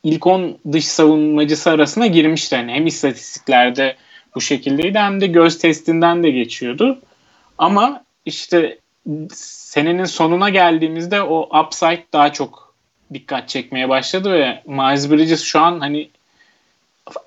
ilk 0.02 0.26
10 0.26 0.58
dış 0.72 0.84
savunmacısı 0.84 1.70
arasına 1.70 2.06
girmişti. 2.06 2.54
Yani 2.54 2.72
hem 2.72 2.86
istatistiklerde 2.86 3.96
bu 4.34 4.40
şekildeydi 4.40 4.98
hem 4.98 5.20
de 5.20 5.26
göz 5.26 5.58
testinden 5.58 6.22
de 6.22 6.30
geçiyordu. 6.30 6.98
Ama 7.58 8.04
işte 8.26 8.78
senenin 9.32 10.04
sonuna 10.04 10.48
geldiğimizde 10.48 11.22
o 11.22 11.60
upside 11.60 12.04
daha 12.12 12.32
çok 12.32 12.74
dikkat 13.14 13.48
çekmeye 13.48 13.88
başladı 13.88 14.32
ve 14.32 14.62
Miles 14.66 15.10
Bridges 15.10 15.42
şu 15.42 15.60
an 15.60 15.80
hani 15.80 16.10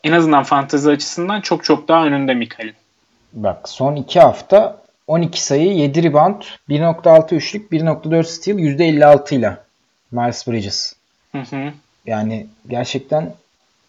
en 0.03 0.11
azından 0.11 0.43
fantezi 0.43 0.91
açısından 0.91 1.41
çok 1.41 1.63
çok 1.63 1.87
daha 1.87 2.05
önünde 2.05 2.33
Mikal'in. 2.33 2.73
Bak 3.33 3.69
son 3.69 3.95
iki 3.95 4.19
hafta 4.19 4.84
12 5.07 5.43
sayı, 5.43 5.73
7 5.73 6.03
rebound, 6.03 6.41
1.6 6.69 7.35
üçlük, 7.35 7.71
1.4 7.71 8.23
steal, 8.23 8.57
%56 8.57 9.35
ile 9.35 9.57
Miles 10.11 10.47
Bridges. 10.47 10.93
Hı 11.31 11.41
hı. 11.41 11.73
Yani 12.05 12.47
gerçekten 12.69 13.33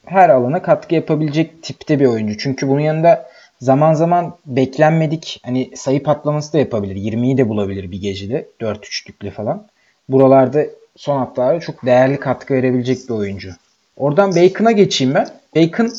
her 0.05 0.29
alana 0.29 0.63
katkı 0.63 0.95
yapabilecek 0.95 1.63
tipte 1.63 2.01
bir 2.01 2.07
oyuncu. 2.07 2.39
Çünkü 2.39 2.69
bunun 2.69 2.81
yanında 2.81 3.31
zaman 3.61 3.95
zaman 3.95 4.37
beklenmedik 4.47 5.41
hani 5.45 5.71
sayı 5.77 6.03
patlaması 6.03 6.53
da 6.53 6.59
yapabilir. 6.59 6.97
20'yi 6.97 7.37
de 7.37 7.49
bulabilir 7.49 7.91
bir 7.91 8.01
gecede 8.01 8.49
4 8.61 8.87
üçlükle 8.87 9.31
falan. 9.31 9.67
Buralarda 10.09 10.67
son 10.97 11.19
haftalarda 11.19 11.61
çok 11.61 11.87
değerli 11.87 12.21
katkı 12.21 12.55
verebilecek 12.55 12.99
bir 13.09 13.15
oyuncu. 13.15 13.51
Oradan 13.97 14.37
Bacon'a 14.37 14.73
geçeyim 14.73 15.15
ben. 15.15 15.29
Bacon 15.57 15.93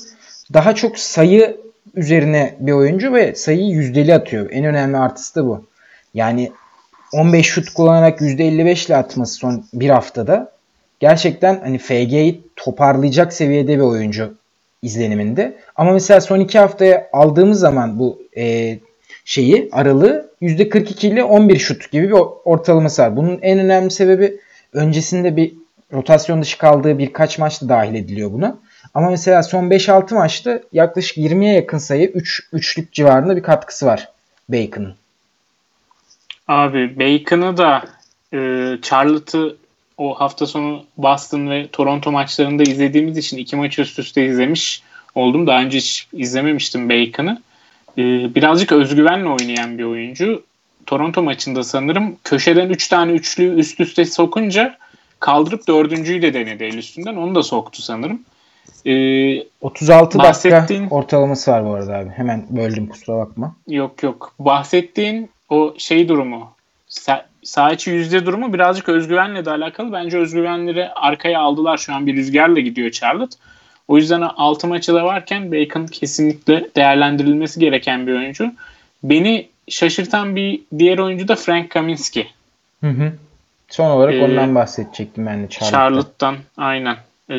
daha 0.53 0.75
çok 0.75 0.99
sayı 0.99 1.58
üzerine 1.95 2.56
bir 2.60 2.71
oyuncu 2.71 3.13
ve 3.13 3.36
sayıyı 3.36 3.69
yüzdeli 3.69 4.13
atıyor. 4.13 4.50
En 4.52 4.65
önemli 4.65 4.97
artısı 4.97 5.36
da 5.36 5.45
bu. 5.45 5.65
Yani 6.13 6.52
15 7.13 7.45
şut 7.45 7.69
kullanarak 7.69 8.21
%55 8.21 8.88
ile 8.88 8.95
atması 8.95 9.34
son 9.34 9.65
bir 9.73 9.89
haftada 9.89 10.52
gerçekten 11.00 11.60
hani 11.63 11.78
FG'yi 11.78 12.41
toparlayacak 12.56 13.34
seviyede 13.34 13.76
bir 13.76 13.84
oyuncu 13.84 14.34
izleniminde. 14.82 15.58
Ama 15.76 15.91
mesela 15.91 16.21
son 16.21 16.39
iki 16.39 16.60
haftaya 16.60 17.10
aldığımız 17.13 17.60
zaman 17.60 18.00
bu 18.00 18.21
e, 18.38 18.78
şeyi 19.26 19.69
aralığı 19.71 20.32
%42 20.41 21.08
ile 21.08 21.23
11 21.23 21.60
şut 21.60 21.91
gibi 21.91 22.08
bir 22.08 22.17
ortalaması 22.45 23.02
var. 23.02 23.15
Bunun 23.15 23.39
en 23.41 23.60
önemli 23.60 23.91
sebebi 23.91 24.39
öncesinde 24.73 25.36
bir 25.36 25.54
rotasyon 25.93 26.41
dışı 26.41 26.58
kaldığı 26.58 26.97
birkaç 26.97 27.39
maçta 27.39 27.69
dahil 27.69 27.95
ediliyor 27.95 28.32
buna. 28.32 28.58
Ama 28.97 29.10
mesela 29.10 29.43
son 29.43 29.69
5-6 29.69 30.13
maçta 30.13 30.62
yaklaşık 30.73 31.17
20'ye 31.17 31.53
yakın 31.53 31.77
sayı 31.77 32.07
3 32.07 32.49
üçlük 32.53 32.93
civarında 32.93 33.36
bir 33.36 33.43
katkısı 33.43 33.86
var 33.86 34.10
Bacon'ın. 34.49 34.95
Abi 36.47 36.99
Bacon'ı 36.99 37.57
da 37.57 37.83
e, 38.33 38.39
Charlotte'ı 38.81 39.55
o 39.97 40.13
hafta 40.19 40.45
sonu 40.45 40.86
Boston 40.97 41.49
ve 41.49 41.67
Toronto 41.71 42.12
maçlarında 42.12 42.63
izlediğimiz 42.63 43.17
için 43.17 43.38
iki 43.38 43.55
maç 43.55 43.79
üst 43.79 43.99
üste 43.99 44.25
izlemiş 44.25 44.83
oldum. 45.15 45.47
Daha 45.47 45.62
önce 45.62 45.77
hiç 45.77 46.07
izlememiştim 46.13 46.89
Bacon'ı. 46.89 47.41
Ee, 47.97 48.36
birazcık 48.36 48.71
özgüvenle 48.71 49.29
oynayan 49.29 49.77
bir 49.77 49.83
oyuncu. 49.83 50.43
Toronto 50.86 51.23
maçında 51.23 51.63
sanırım 51.63 52.15
köşeden 52.23 52.69
3 52.69 52.88
tane 52.88 53.12
üçlü 53.12 53.60
üst 53.60 53.79
üste 53.79 54.05
sokunca 54.05 54.77
kaldırıp 55.19 55.67
dördüncüyü 55.67 56.21
de 56.21 56.33
denedi 56.33 56.63
el 56.63 56.77
üstünden. 56.77 57.15
Onu 57.15 57.36
da 57.36 57.43
soktu 57.43 57.81
sanırım. 57.81 58.21
Ee, 58.86 59.43
36 59.62 60.19
dakika 60.19 60.67
ortalaması 60.89 61.51
var 61.51 61.65
bu 61.65 61.73
arada 61.73 61.97
abi. 61.97 62.10
Hemen 62.10 62.45
böldüm 62.49 62.88
kusura 62.88 63.17
bakma. 63.17 63.56
Yok 63.67 64.03
yok. 64.03 64.34
Bahsettiğin 64.39 65.30
o 65.49 65.73
şey 65.77 66.08
durumu 66.08 66.51
sağ 67.43 67.71
içi 67.71 67.89
yüzde 67.89 68.25
durumu 68.25 68.53
birazcık 68.53 68.89
özgüvenle 68.89 69.45
de 69.45 69.51
alakalı. 69.51 69.91
Bence 69.91 70.17
özgüvenleri 70.17 70.89
arkaya 70.89 71.39
aldılar. 71.39 71.77
Şu 71.77 71.93
an 71.93 72.08
bir 72.08 72.15
rüzgarla 72.15 72.60
gidiyor 72.60 72.91
Charlotte. 72.91 73.38
O 73.88 73.97
yüzden 73.97 74.21
6 74.21 74.67
maçı 74.67 74.93
da 74.93 75.06
varken 75.06 75.51
Bacon 75.51 75.86
kesinlikle 75.86 76.69
değerlendirilmesi 76.75 77.60
gereken 77.60 78.08
bir 78.08 78.13
oyuncu. 78.13 78.51
Beni 79.03 79.49
şaşırtan 79.69 80.36
bir 80.36 80.62
diğer 80.80 80.97
oyuncu 80.97 81.27
da 81.27 81.36
Frank 81.36 81.69
Kaminski. 81.69 82.27
Hı 82.82 82.89
hı. 82.89 83.13
Son 83.69 83.89
olarak 83.89 84.13
ee, 84.13 84.23
ondan 84.23 84.56
bahsedecektim 84.56 85.25
ben 85.25 85.43
de 85.43 85.49
Charlotte'dan. 85.49 85.80
Charlotte'dan 85.80 86.36
aynen. 86.58 86.97
Ee, 87.29 87.35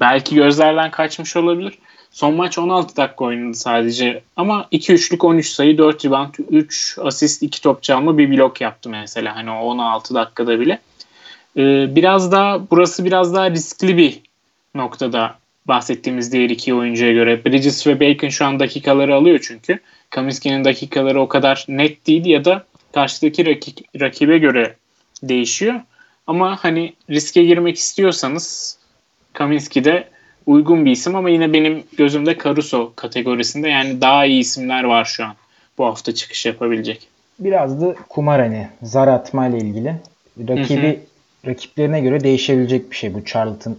belki 0.00 0.34
gözlerden 0.34 0.90
kaçmış 0.90 1.36
olabilir. 1.36 1.78
Son 2.10 2.34
maç 2.34 2.58
16 2.58 2.96
dakika 2.96 3.24
oynadı 3.24 3.54
sadece. 3.54 4.22
Ama 4.36 4.68
2-3'lük 4.72 5.26
13 5.26 5.48
sayı, 5.48 5.78
4 5.78 6.04
rebound, 6.04 6.34
3 6.50 6.98
asist, 7.02 7.42
2 7.42 7.62
top 7.62 7.82
çalma, 7.82 8.18
bir 8.18 8.30
blok 8.30 8.60
yaptı 8.60 8.88
mesela. 8.88 9.36
Hani 9.36 9.50
o 9.50 9.54
16 9.54 10.14
dakikada 10.14 10.60
bile. 10.60 10.78
Ee, 11.56 11.96
biraz 11.96 12.32
daha 12.32 12.70
burası 12.70 13.04
biraz 13.04 13.34
daha 13.34 13.50
riskli 13.50 13.96
bir 13.96 14.20
noktada 14.74 15.38
bahsettiğimiz 15.68 16.32
diğer 16.32 16.50
iki 16.50 16.74
oyuncuya 16.74 17.12
göre. 17.12 17.44
Bridges 17.44 17.86
ve 17.86 18.00
Bacon 18.00 18.28
şu 18.28 18.44
an 18.44 18.60
dakikaları 18.60 19.14
alıyor 19.14 19.40
çünkü. 19.42 19.78
Kaminski'nin 20.10 20.64
dakikaları 20.64 21.20
o 21.20 21.28
kadar 21.28 21.64
net 21.68 22.06
değil 22.06 22.26
ya 22.26 22.44
da 22.44 22.64
karşıdaki 22.92 23.60
rakibe 24.00 24.38
göre 24.38 24.76
değişiyor. 25.22 25.80
Ama 26.26 26.58
hani 26.60 26.94
riske 27.10 27.44
girmek 27.44 27.76
istiyorsanız 27.76 28.78
Kaminski 29.32 29.84
de 29.84 30.08
uygun 30.46 30.84
bir 30.84 30.90
isim 30.90 31.16
ama 31.16 31.30
yine 31.30 31.52
benim 31.52 31.82
gözümde 31.96 32.38
Caruso 32.44 32.92
kategorisinde 32.96 33.68
yani 33.68 34.00
daha 34.00 34.26
iyi 34.26 34.40
isimler 34.40 34.84
var 34.84 35.04
şu 35.04 35.24
an 35.24 35.34
bu 35.78 35.86
hafta 35.86 36.14
çıkış 36.14 36.46
yapabilecek. 36.46 37.08
Biraz 37.38 37.80
da 37.80 37.94
kumar 38.08 38.40
hani 38.40 38.68
zar 38.82 39.08
atma 39.08 39.46
ile 39.46 39.58
ilgili. 39.58 39.94
Rakibi 40.48 40.82
hı 40.82 40.90
hı. 40.90 41.50
rakiplerine 41.50 42.00
göre 42.00 42.24
değişebilecek 42.24 42.90
bir 42.90 42.96
şey 42.96 43.14
bu 43.14 43.24
Charlton 43.24 43.76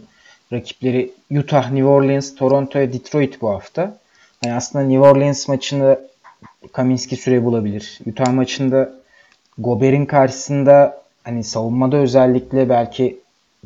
rakipleri 0.53 1.11
Utah, 1.31 1.71
New 1.71 1.87
Orleans, 1.87 2.35
Toronto 2.35 2.79
ve 2.79 2.93
Detroit 2.93 3.41
bu 3.41 3.49
hafta. 3.49 3.97
Yani 4.45 4.55
aslında 4.55 4.85
New 4.85 5.07
Orleans 5.07 5.47
maçında 5.47 6.01
Kaminski 6.71 7.15
süre 7.15 7.45
bulabilir. 7.45 7.99
Utah 8.05 8.33
maçında 8.33 8.93
Gober'in 9.57 10.05
karşısında 10.05 11.01
hani 11.23 11.43
savunmada 11.43 11.97
özellikle 11.97 12.69
belki 12.69 13.20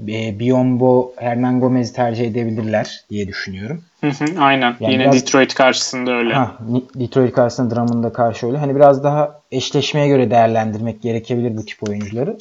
e, 0.07 0.39
Biombo, 0.39 1.13
Hernan 1.17 1.59
Gomez'i 1.59 1.93
tercih 1.93 2.25
edebilirler 2.25 3.05
diye 3.09 3.27
düşünüyorum. 3.27 3.83
Hı 4.01 4.07
hı, 4.07 4.25
aynen. 4.39 4.75
Yani 4.79 4.93
Yine 4.93 5.03
biraz, 5.03 5.15
Detroit 5.15 5.53
karşısında 5.53 6.11
öyle. 6.11 6.33
Ha, 6.33 6.57
Detroit 6.95 7.33
karşısında 7.33 7.75
Drummond'a 7.75 8.13
karşı 8.13 8.47
öyle. 8.47 8.57
Hani 8.57 8.75
biraz 8.75 9.03
daha 9.03 9.41
eşleşmeye 9.51 10.07
göre 10.07 10.31
değerlendirmek 10.31 11.01
gerekebilir 11.01 11.57
bu 11.57 11.65
tip 11.65 11.89
oyuncuları. 11.89 12.37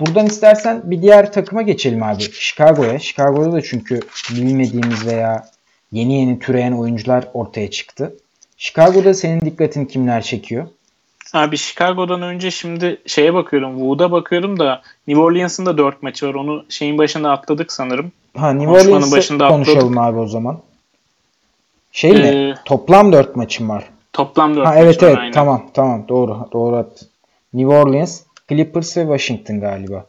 Buradan 0.00 0.26
istersen 0.26 0.82
bir 0.84 1.02
diğer 1.02 1.32
takıma 1.32 1.62
geçelim 1.62 2.02
abi. 2.02 2.22
Chicago'ya. 2.22 2.98
Chicago'da 2.98 3.52
da 3.52 3.62
çünkü 3.62 4.00
bilmediğimiz 4.30 5.06
veya 5.06 5.44
yeni 5.92 6.20
yeni 6.20 6.38
türeyen 6.38 6.72
oyuncular 6.72 7.24
ortaya 7.34 7.70
çıktı. 7.70 8.16
Chicago'da 8.56 9.14
senin 9.14 9.40
dikkatini 9.40 9.88
kimler 9.88 10.22
çekiyor? 10.22 10.68
Abi 11.36 11.58
Chicago'dan 11.58 12.22
önce 12.22 12.50
şimdi 12.50 13.00
şeye 13.06 13.34
bakıyorum. 13.34 13.76
Wood'a 13.76 14.12
bakıyorum 14.12 14.58
da 14.58 14.82
New 15.06 15.22
Orleans'ın 15.22 15.66
da 15.66 15.78
4 15.78 16.02
maçı 16.02 16.26
var. 16.26 16.34
Onu 16.34 16.64
şeyin 16.68 16.98
başında 16.98 17.30
atladık 17.30 17.72
sanırım. 17.72 18.12
Ha 18.36 18.52
New 18.52 18.72
Orleans'ı 18.72 19.16
başında 19.16 19.48
konuşalım 19.48 19.98
atladık. 19.98 20.14
abi 20.14 20.18
o 20.18 20.26
zaman. 20.26 20.58
Şey 21.92 22.10
ee, 22.10 22.14
mi? 22.14 22.54
Toplam 22.64 23.12
4 23.12 23.36
maçım 23.36 23.68
var. 23.68 23.84
Toplam 24.12 24.56
4 24.56 24.66
ha, 24.66 24.74
evet 24.76 25.02
evet 25.02 25.18
aynen. 25.18 25.32
tamam 25.32 25.66
tamam 25.74 26.04
doğru 26.08 26.48
doğru. 26.52 26.88
New 27.54 27.76
Orleans, 27.76 28.22
Clippers 28.48 28.96
ve 28.96 29.02
Washington 29.02 29.60
galiba. 29.60 30.06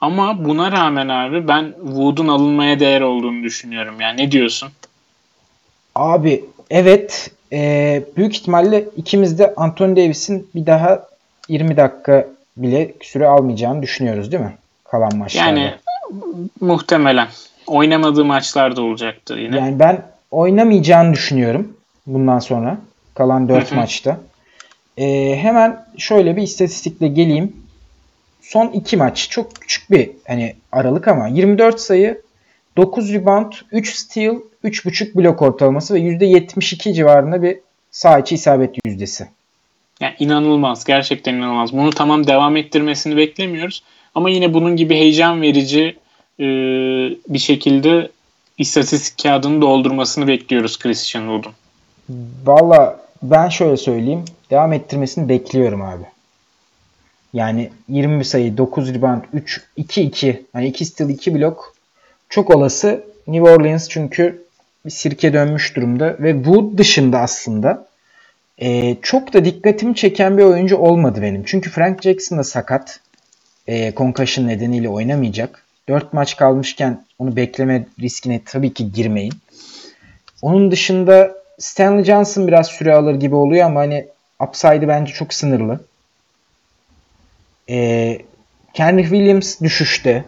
Ama 0.00 0.44
buna 0.44 0.72
rağmen 0.72 1.08
abi 1.08 1.48
ben 1.48 1.74
Wood'un 1.84 2.28
alınmaya 2.28 2.80
değer 2.80 3.00
olduğunu 3.00 3.42
düşünüyorum. 3.42 4.00
Yani 4.00 4.22
ne 4.22 4.32
diyorsun? 4.32 4.68
Abi 5.94 6.44
evet 6.70 7.30
e, 7.52 8.02
büyük 8.16 8.36
ihtimalle 8.36 8.84
ikimiz 8.96 9.38
de 9.38 9.54
Anthony 9.56 9.96
Davis'in 9.96 10.48
bir 10.54 10.66
daha 10.66 11.06
20 11.48 11.76
dakika 11.76 12.26
bile 12.56 12.92
süre 13.02 13.26
almayacağını 13.26 13.82
düşünüyoruz 13.82 14.32
değil 14.32 14.42
mi? 14.42 14.54
Kalan 14.84 15.16
maçlarda. 15.16 15.48
Yani 15.48 15.74
muhtemelen. 16.60 17.28
Oynamadığı 17.66 18.24
maçlarda 18.24 18.82
olacaktır 18.82 19.38
yine. 19.38 19.56
Yani 19.56 19.78
ben 19.78 20.02
oynamayacağını 20.30 21.12
düşünüyorum 21.14 21.76
bundan 22.06 22.38
sonra. 22.38 22.78
Kalan 23.14 23.48
4 23.48 23.72
maçta. 23.72 24.20
E, 24.96 25.36
hemen 25.36 25.84
şöyle 25.98 26.36
bir 26.36 26.42
istatistikle 26.42 27.08
geleyim. 27.08 27.56
Son 28.42 28.68
2 28.68 28.96
maç 28.96 29.28
çok 29.30 29.54
küçük 29.54 29.90
bir 29.90 30.10
hani 30.26 30.56
aralık 30.72 31.08
ama 31.08 31.28
24 31.28 31.80
sayı 31.80 32.20
9 32.76 33.12
rebound, 33.12 33.52
3 33.72 33.94
steal, 33.94 34.34
3.5 34.64 35.14
blok 35.14 35.42
ortalaması 35.42 35.94
ve 35.94 35.98
%72 35.98 36.94
civarında 36.94 37.42
bir 37.42 37.58
sağ 37.90 38.18
içi 38.18 38.34
isabet 38.34 38.76
yüzdesi. 38.86 39.28
Yani 40.00 40.14
inanılmaz. 40.18 40.84
Gerçekten 40.84 41.34
inanılmaz. 41.34 41.72
Bunu 41.72 41.90
tamam 41.90 42.26
devam 42.26 42.56
ettirmesini 42.56 43.16
beklemiyoruz. 43.16 43.82
Ama 44.14 44.30
yine 44.30 44.54
bunun 44.54 44.76
gibi 44.76 44.94
heyecan 44.94 45.42
verici 45.42 45.96
e, 46.40 46.44
bir 47.28 47.38
şekilde 47.38 48.10
istatistik 48.58 49.22
kağıdını 49.22 49.60
doldurmasını 49.60 50.26
bekliyoruz 50.26 50.78
Christian 50.78 51.22
Wood'un. 51.22 51.52
Valla 52.44 53.00
ben 53.22 53.48
şöyle 53.48 53.76
söyleyeyim. 53.76 54.24
Devam 54.50 54.72
ettirmesini 54.72 55.28
bekliyorum 55.28 55.82
abi. 55.82 56.04
Yani 57.32 57.70
20 57.88 58.24
sayı, 58.24 58.56
9 58.56 58.94
rebound, 58.94 59.22
3 59.32 59.62
2 59.76 60.02
2. 60.02 60.46
Hani 60.52 60.66
2 60.68 60.84
steal, 60.84 61.10
2 61.10 61.34
blok 61.34 61.74
çok 62.30 62.50
olası. 62.56 63.04
New 63.26 63.50
Orleans 63.50 63.88
çünkü 63.88 64.44
bir 64.86 64.90
sirke 64.90 65.32
dönmüş 65.32 65.76
durumda 65.76 66.16
ve 66.20 66.44
bu 66.44 66.78
dışında 66.78 67.18
aslında 67.18 67.86
e, 68.58 68.96
çok 69.02 69.32
da 69.32 69.44
dikkatimi 69.44 69.94
çeken 69.94 70.38
bir 70.38 70.42
oyuncu 70.42 70.76
olmadı 70.76 71.22
benim. 71.22 71.44
Çünkü 71.44 71.70
Frank 71.70 72.02
Jackson 72.02 72.38
da 72.38 72.44
sakat. 72.44 73.00
E, 73.66 73.94
concussion 73.94 74.48
nedeniyle 74.48 74.88
oynamayacak. 74.88 75.64
4 75.88 76.12
maç 76.12 76.36
kalmışken 76.36 77.04
onu 77.18 77.36
bekleme 77.36 77.86
riskine 78.00 78.40
tabii 78.46 78.74
ki 78.74 78.92
girmeyin. 78.92 79.34
Onun 80.42 80.70
dışında 80.70 81.34
Stanley 81.58 82.04
Johnson 82.04 82.46
biraz 82.46 82.66
süre 82.66 82.94
alır 82.94 83.14
gibi 83.14 83.34
oluyor 83.34 83.66
ama 83.66 83.80
hani 83.80 84.06
upside'ı 84.40 84.88
bence 84.88 85.12
çok 85.12 85.34
sınırlı. 85.34 85.80
E, 87.68 88.18
Kenrich 88.74 89.08
Williams 89.08 89.60
düşüşte. 89.60 90.24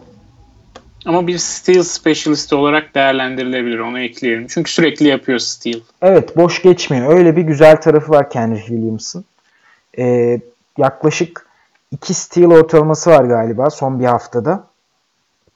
Ama 1.05 1.27
bir 1.27 1.37
steel 1.37 1.83
specialist 1.83 2.53
olarak 2.53 2.95
değerlendirilebilir. 2.95 3.79
Onu 3.79 3.99
ekleyelim. 3.99 4.47
Çünkü 4.47 4.71
sürekli 4.71 5.07
yapıyor 5.07 5.39
steel. 5.39 5.79
Evet 6.01 6.37
boş 6.37 6.61
geçmiyor. 6.61 7.17
Öyle 7.17 7.35
bir 7.35 7.41
güzel 7.41 7.81
tarafı 7.81 8.11
var 8.11 8.29
Kenrich 8.29 8.65
Williams'ın. 8.65 9.25
Ee, 9.97 10.39
yaklaşık 10.77 11.45
2 11.91 12.13
steel 12.13 12.47
ortalaması 12.47 13.09
var 13.09 13.23
galiba 13.23 13.69
son 13.69 13.99
bir 13.99 14.05
haftada. 14.05 14.63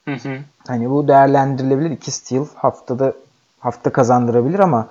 Hı 0.04 0.14
hı. 0.14 0.38
Hani 0.66 0.90
bu 0.90 1.08
değerlendirilebilir. 1.08 1.90
2 1.90 2.10
steel 2.10 2.44
haftada 2.54 3.12
hafta 3.60 3.92
kazandırabilir 3.92 4.58
ama 4.58 4.88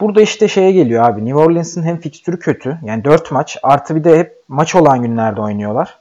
burada 0.00 0.20
işte 0.20 0.48
şeye 0.48 0.72
geliyor 0.72 1.04
abi. 1.04 1.24
New 1.24 1.40
Orleans'ın 1.40 1.82
hem 1.82 2.00
fikstürü 2.00 2.38
kötü. 2.38 2.78
Yani 2.82 3.04
4 3.04 3.30
maç 3.30 3.56
artı 3.62 3.96
bir 3.96 4.04
de 4.04 4.18
hep 4.18 4.36
maç 4.48 4.74
olan 4.74 5.02
günlerde 5.02 5.40
oynuyorlar. 5.40 5.98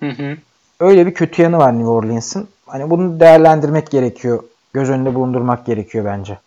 Hı 0.00 0.08
hı. 0.08 0.36
Öyle 0.80 1.06
bir 1.06 1.14
kötü 1.14 1.42
yanı 1.42 1.58
var 1.58 1.72
New 1.72 1.88
Orleans'ın. 1.88 2.48
Hani 2.68 2.90
bunu 2.90 3.20
değerlendirmek 3.20 3.90
gerekiyor. 3.90 4.42
Göz 4.72 4.90
önünde 4.90 5.14
bulundurmak 5.14 5.66
gerekiyor 5.66 6.04
bence. 6.04 6.38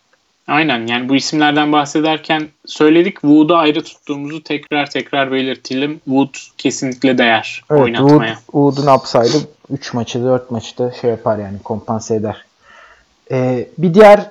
Aynen 0.48 0.86
yani 0.86 1.08
bu 1.08 1.16
isimlerden 1.16 1.72
bahsederken 1.72 2.48
söyledik 2.66 3.20
Wood'u 3.20 3.56
ayrı 3.56 3.82
tuttuğumuzu 3.82 4.42
tekrar 4.42 4.90
tekrar 4.90 5.32
belirtelim. 5.32 6.00
Wood 6.04 6.34
kesinlikle 6.58 7.18
değer 7.18 7.64
evet, 7.70 7.80
oynatmaya. 7.82 8.34
Wood, 8.34 8.74
Wood'un 8.74 8.94
upside'ı 8.94 9.40
3 9.70 9.94
maçı 9.94 10.24
4 10.24 10.50
maçta 10.50 10.92
şey 10.92 11.10
yapar 11.10 11.38
yani 11.38 11.58
kompanse 11.64 12.14
eder. 12.14 12.44
Ee, 13.30 13.68
bir 13.78 13.94
diğer 13.94 14.30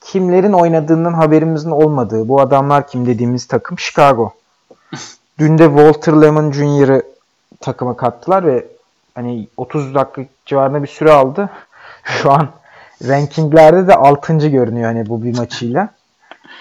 kimlerin 0.00 0.52
oynadığından 0.52 1.12
haberimizin 1.14 1.70
olmadığı 1.70 2.28
bu 2.28 2.40
adamlar 2.40 2.88
kim 2.88 3.06
dediğimiz 3.06 3.46
takım 3.46 3.78
Chicago. 3.78 4.32
Dün 5.38 5.58
de 5.58 5.64
Walter 5.64 6.12
Lemon 6.12 6.52
Jr.'ı 6.52 7.02
takıma 7.60 7.96
kattılar 7.96 8.46
ve 8.46 8.66
hani 9.14 9.48
30 9.56 9.94
dakika 9.94 10.24
civarında 10.46 10.82
bir 10.82 10.88
süre 10.88 11.10
aldı. 11.10 11.50
Şu 12.04 12.30
an 12.30 12.48
rankinglerde 13.08 13.86
de 13.86 13.94
6. 13.94 14.48
görünüyor 14.48 14.86
hani 14.86 15.08
bu 15.08 15.24
bir 15.24 15.38
maçıyla. 15.38 15.88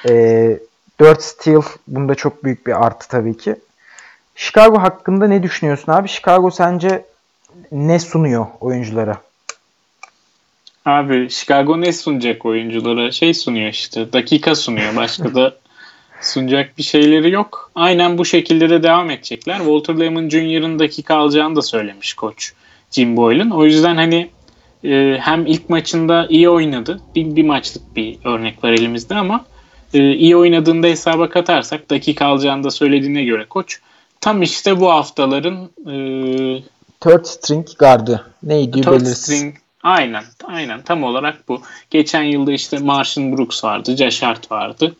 E, 0.09 0.59
4 0.99 1.23
steal 1.23 1.61
bunda 1.87 2.15
çok 2.15 2.43
büyük 2.43 2.67
bir 2.67 2.85
artı 2.85 3.07
tabii 3.07 3.37
ki. 3.37 3.55
Chicago 4.35 4.81
hakkında 4.81 5.27
ne 5.27 5.43
düşünüyorsun 5.43 5.91
abi? 5.91 6.07
Chicago 6.07 6.51
sence 6.51 7.05
ne 7.71 7.99
sunuyor 7.99 8.47
oyunculara? 8.59 9.17
Abi 10.85 11.29
Chicago 11.29 11.81
ne 11.81 11.93
sunacak 11.93 12.45
oyunculara? 12.45 13.11
Şey 13.11 13.33
sunuyor 13.33 13.69
işte 13.69 14.13
dakika 14.13 14.55
sunuyor. 14.55 14.95
Başka 14.95 15.35
da 15.35 15.55
sunacak 16.21 16.77
bir 16.77 16.83
şeyleri 16.83 17.31
yok. 17.31 17.71
Aynen 17.75 18.17
bu 18.17 18.25
şekilde 18.25 18.69
de 18.69 18.83
devam 18.83 19.09
edecekler. 19.09 19.57
Walter 19.57 19.99
Lemon 19.99 20.29
Jr.'ın 20.29 20.79
dakika 20.79 21.15
alacağını 21.15 21.55
da 21.55 21.61
söylemiş 21.61 22.13
koç 22.13 22.53
Jim 22.91 23.17
Boylan. 23.17 23.51
O 23.51 23.65
yüzden 23.65 23.95
hani 23.95 24.29
e, 24.83 25.17
hem 25.21 25.45
ilk 25.45 25.69
maçında 25.69 26.27
iyi 26.29 26.49
oynadı. 26.49 27.01
Bir, 27.15 27.35
bir 27.35 27.45
maçlık 27.45 27.95
bir 27.95 28.17
örnek 28.25 28.63
var 28.63 28.69
elimizde 28.69 29.15
ama 29.15 29.45
e, 29.93 30.13
iyi 30.13 30.35
oynadığında 30.35 30.87
hesaba 30.87 31.29
katarsak 31.29 31.89
dakika 31.89 32.25
alacağını 32.25 32.63
da 32.63 32.71
söylediğine 32.71 33.23
göre 33.23 33.45
koç 33.45 33.79
tam 34.21 34.41
işte 34.41 34.79
bu 34.79 34.91
haftaların 34.91 35.69
e, 35.87 35.93
third 36.99 37.25
string 37.25 37.67
gardı. 37.79 38.25
Neydi 38.43 38.81
third 38.81 38.91
belirsiz. 38.91 39.17
string 39.17 39.55
Aynen, 39.83 40.23
aynen 40.43 40.81
tam 40.81 41.03
olarak 41.03 41.47
bu. 41.47 41.61
Geçen 41.89 42.23
yılda 42.23 42.51
işte 42.51 42.77
Marshall 42.77 43.37
Brooks 43.37 43.63
vardı, 43.63 43.97
Josh 43.97 44.23
Hart 44.23 44.51
vardı. 44.51 44.95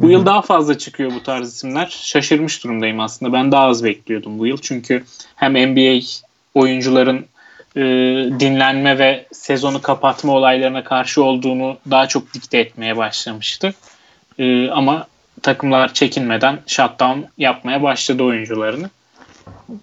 Bu 0.00 0.04
Hı-hı. 0.04 0.12
yıl 0.12 0.26
daha 0.26 0.42
fazla 0.42 0.78
çıkıyor 0.78 1.10
bu 1.14 1.22
tarz 1.22 1.48
isimler. 1.48 1.86
Şaşırmış 2.02 2.64
durumdayım 2.64 3.00
aslında. 3.00 3.32
Ben 3.32 3.52
daha 3.52 3.64
az 3.64 3.84
bekliyordum 3.84 4.38
bu 4.38 4.46
yıl. 4.46 4.56
Çünkü 4.56 5.04
hem 5.36 5.52
NBA 5.52 6.00
oyuncuların 6.54 7.26
e, 7.76 7.80
dinlenme 8.40 8.98
ve 8.98 9.26
sezonu 9.32 9.82
kapatma 9.82 10.32
olaylarına 10.32 10.84
karşı 10.84 11.24
olduğunu 11.24 11.78
daha 11.90 12.08
çok 12.08 12.34
dikte 12.34 12.58
etmeye 12.58 12.96
başlamıştı. 12.96 13.74
E, 14.38 14.70
ama 14.70 15.06
takımlar 15.42 15.94
çekinmeden 15.94 16.58
shutdown 16.66 17.18
yapmaya 17.38 17.82
başladı 17.82 18.22
oyuncularını. 18.22 18.90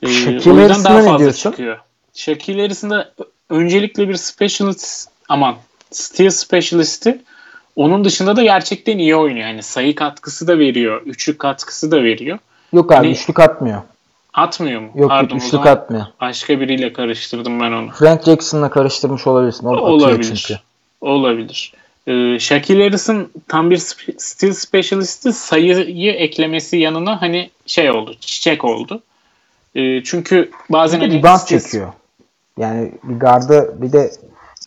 E, 0.01 0.08
Shaquille 0.08 0.51
o 0.51 0.60
yüzden 0.60 0.84
daha 0.84 1.01
fazla 1.01 1.34
çıkıyor. 1.34 1.80
Shaquille 2.13 2.62
Harrison'da 2.62 3.13
öncelikle 3.49 4.10
bir 4.10 4.15
specialist 4.15 5.10
aman 5.30 5.56
steal 5.91 6.30
specialist'i 6.30 7.21
onun 7.78 8.06
dışında 8.06 8.36
da 8.36 8.44
gerçekten 8.44 8.98
iyi 8.98 9.16
oynuyor. 9.16 9.48
Yani 9.48 9.63
sayı 9.63 9.96
katkısı 9.96 10.48
da 10.48 10.60
veriyor. 10.60 11.02
Üçlük 11.06 11.40
katkısı 11.40 11.92
da 11.92 12.04
veriyor. 12.04 12.40
Yok 12.74 12.92
abi 12.92 12.96
Hani- 12.98 13.12
üçlük 13.12 13.40
atmıyor. 13.40 13.82
Atmıyor 14.34 14.82
mu? 14.82 14.90
Yok 14.96 15.10
Pardon, 15.10 15.36
üçlük 15.36 15.66
atmıyor. 15.66 16.06
Başka 16.22 16.60
biriyle 16.60 16.94
karıştırdım 16.94 17.60
ben 17.60 17.72
onu. 17.72 17.92
Frank 17.92 18.24
Jackson'la 18.24 18.70
karıştırmış 18.70 19.28
olabilirsin. 19.28 19.66
O 19.66 19.70
Olabilir. 19.78 20.24
çünkü. 20.24 20.60
Olabilir. 21.02 21.74
Ee, 22.08 22.40
Shaquille 22.40 22.84
Harris'ın 22.84 23.32
tam 23.48 23.70
bir 23.72 23.78
steal 24.18 24.54
specialist'i 24.54 25.34
sayıyı 25.34 26.12
eklemesi 26.12 26.78
yanına 26.78 27.22
hani 27.22 27.50
şey 27.66 27.92
oldu. 27.92 28.16
Çiçek 28.20 28.66
oldu. 28.66 29.02
Ee, 29.76 30.04
çünkü 30.04 30.52
bazen 30.70 31.02
Bir 31.02 31.06
de 31.06 31.10
hani 31.10 31.20
rebound 31.20 31.46
çekiyor. 31.48 31.94
Yani 32.58 32.92
bir 33.04 33.20
garda 33.20 33.82
bir 33.82 33.92
de 33.92 34.12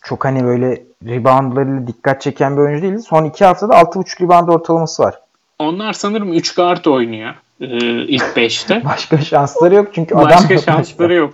çok 0.01 0.25
hani 0.25 0.43
böyle 0.43 0.83
reboundlarıyla 1.05 1.87
dikkat 1.87 2.21
çeken 2.21 2.57
bir 2.57 2.61
oyuncu 2.61 2.81
değil. 2.81 2.97
Son 2.97 3.25
iki 3.25 3.45
haftada 3.45 3.73
6.5 3.73 4.23
rebound 4.23 4.47
ortalaması 4.47 5.03
var. 5.03 5.15
Onlar 5.59 5.93
sanırım 5.93 6.33
3 6.33 6.55
guard 6.55 6.85
oynuyor 6.85 7.33
ee, 7.61 7.67
ilk 8.05 8.23
5'te. 8.23 8.81
Başka 8.85 9.17
şansları 9.17 9.75
yok 9.75 9.87
çünkü 9.95 10.15
adam 10.15 10.29
başka 10.29 10.57
şansları 10.57 11.13
yok. 11.13 11.33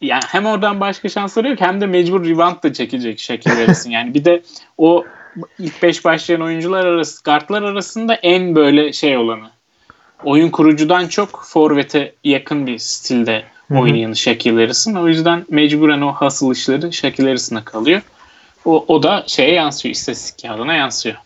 Yani 0.00 0.22
hem 0.28 0.46
oradan 0.46 0.80
başka 0.80 1.08
şansları 1.08 1.48
yok 1.48 1.60
hem 1.60 1.80
de 1.80 1.86
mecbur 1.86 2.24
rebound 2.24 2.62
da 2.62 2.72
çekecek 2.72 3.18
Shaquille 3.18 3.54
Harris'in. 3.54 3.90
Yani 3.90 4.14
bir 4.14 4.24
de 4.24 4.42
o 4.78 5.04
ilk 5.58 5.82
5 5.82 6.04
başlayan 6.04 6.42
oyuncular 6.42 6.86
arası, 6.86 7.24
guardlar 7.24 7.62
arasında 7.62 8.14
en 8.14 8.54
böyle 8.54 8.92
şey 8.92 9.16
olanı. 9.16 9.50
Oyun 10.24 10.50
kurucudan 10.50 11.08
çok 11.08 11.44
forvete 11.44 12.14
yakın 12.24 12.66
bir 12.66 12.78
stilde 12.78 13.44
hı. 13.74 13.78
oynayan 13.78 14.12
Shaquille 14.12 14.60
Harris'in. 14.60 14.94
O 14.94 15.08
yüzden 15.08 15.46
mecburen 15.50 16.00
o 16.00 16.12
hustle 16.14 16.50
işleri 16.52 16.92
Shaquille 16.92 17.28
Harris'ine 17.28 17.64
kalıyor. 17.64 18.02
O, 18.64 18.84
o 18.88 19.02
da 19.02 19.24
şeye 19.26 19.52
yansıyor, 19.52 19.94
istatistik 19.94 20.42
kağıdına 20.42 20.74
yansıyor. 20.74 21.16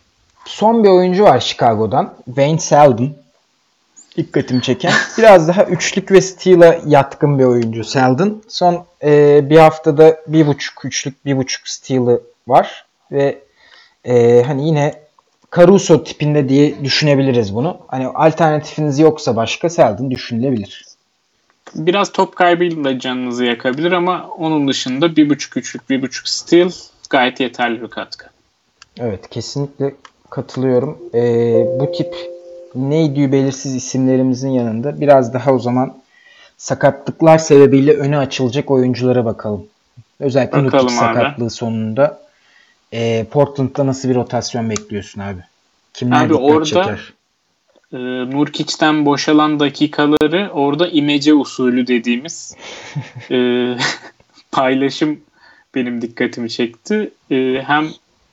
Son 0.44 0.84
bir 0.84 0.88
oyuncu 0.88 1.24
var 1.24 1.40
Chicago'dan. 1.40 2.14
Wayne 2.24 2.58
Selden. 2.58 3.14
Dikkatimi 4.16 4.62
çeken. 4.62 4.92
Biraz 5.18 5.48
daha 5.48 5.64
üçlük 5.64 6.12
ve 6.12 6.20
steal'a 6.20 6.78
yatkın 6.86 7.38
bir 7.38 7.44
oyuncu 7.44 7.84
Selden. 7.84 8.36
Son 8.48 8.84
e, 9.02 9.40
bir 9.50 9.58
haftada 9.58 10.16
bir 10.26 10.46
buçuk 10.46 10.84
üçlük, 10.84 11.24
bir 11.24 11.36
buçuk 11.36 11.68
steal'ı 11.68 12.22
var. 12.48 12.84
Ve 13.12 13.38
e, 14.04 14.42
hani 14.46 14.66
yine 14.66 14.94
Caruso 15.56 16.04
tipinde 16.04 16.48
diye 16.48 16.84
düşünebiliriz 16.84 17.54
bunu. 17.54 17.78
Hani 17.88 18.06
alternatifiniz 18.06 18.98
yoksa 18.98 19.36
başka 19.36 19.70
Selden 19.70 20.10
düşünülebilir. 20.10 20.89
Biraz 21.74 22.12
top 22.12 22.36
kaybıyla 22.36 22.98
canınızı 22.98 23.44
yakabilir 23.44 23.92
ama 23.92 24.28
onun 24.38 24.68
dışında 24.68 25.16
bir 25.16 25.30
buçuk 25.30 25.56
üçlük, 25.56 25.90
bir 25.90 26.02
buçuk 26.02 26.28
steal 26.28 26.70
gayet 27.10 27.40
yeterli 27.40 27.82
bir 27.82 27.88
katkı. 27.88 28.26
Evet 28.98 29.30
kesinlikle 29.30 29.94
katılıyorum. 30.30 30.98
E, 31.14 31.20
bu 31.80 31.92
tip 31.92 32.14
neydi 32.74 33.32
belirsiz 33.32 33.74
isimlerimizin 33.74 34.50
yanında 34.50 35.00
biraz 35.00 35.34
daha 35.34 35.52
o 35.54 35.58
zaman 35.58 35.94
sakatlıklar 36.56 37.38
sebebiyle 37.38 37.92
öne 37.92 38.18
açılacak 38.18 38.70
oyunculara 38.70 39.24
bakalım. 39.24 39.66
Özellikle 40.20 40.64
Bakalım 40.64 40.84
Nurkic 40.84 41.04
abi. 41.06 41.14
sakatlığı 41.14 41.50
sonunda. 41.50 42.20
E, 42.92 43.24
Portland'da 43.30 43.86
nasıl 43.86 44.08
bir 44.08 44.14
rotasyon 44.14 44.70
bekliyorsun 44.70 45.20
abi? 45.20 45.40
Kimler 45.94 46.26
Abi 46.26 46.34
orada- 46.34 46.64
çeker? 46.64 47.12
Ee, 47.92 47.98
Nurkic'ten 48.30 49.06
boşalan 49.06 49.60
dakikaları 49.60 50.50
orada 50.52 50.88
imece 50.88 51.34
usulü 51.34 51.86
dediğimiz 51.86 52.56
e, 53.30 53.76
paylaşım 54.52 55.20
benim 55.74 56.02
dikkatimi 56.02 56.50
çekti. 56.50 57.10
E, 57.30 57.62
hem 57.66 57.88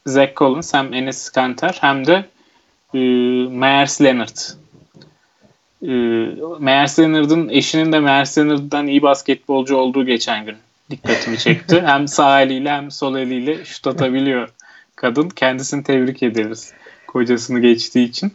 Zach 0.05 0.35
Collins 0.35 0.73
hem 0.73 0.93
Enes 0.93 1.29
Kanter 1.29 1.77
hem 1.81 2.07
de 2.07 2.25
e, 2.93 2.97
Myers 3.49 4.01
Leonard. 4.01 4.37
E, 5.83 5.91
Myers 6.59 6.99
Leonard'ın 6.99 7.49
eşinin 7.49 7.91
de 7.91 7.99
Myers 7.99 8.37
Leonard'dan 8.37 8.87
iyi 8.87 9.01
basketbolcu 9.01 9.75
olduğu 9.75 10.05
geçen 10.05 10.45
gün 10.45 10.55
dikkatimi 10.89 11.37
çekti. 11.37 11.81
hem 11.85 12.07
sağ 12.07 12.41
eliyle 12.41 12.69
hem 12.69 12.91
sol 12.91 13.15
eliyle 13.15 13.65
şut 13.65 13.87
atabiliyor 13.87 14.49
kadın. 14.95 15.29
Kendisini 15.29 15.83
tebrik 15.83 16.23
ederiz 16.23 16.73
kocasını 17.07 17.59
geçtiği 17.59 18.09
için. 18.09 18.33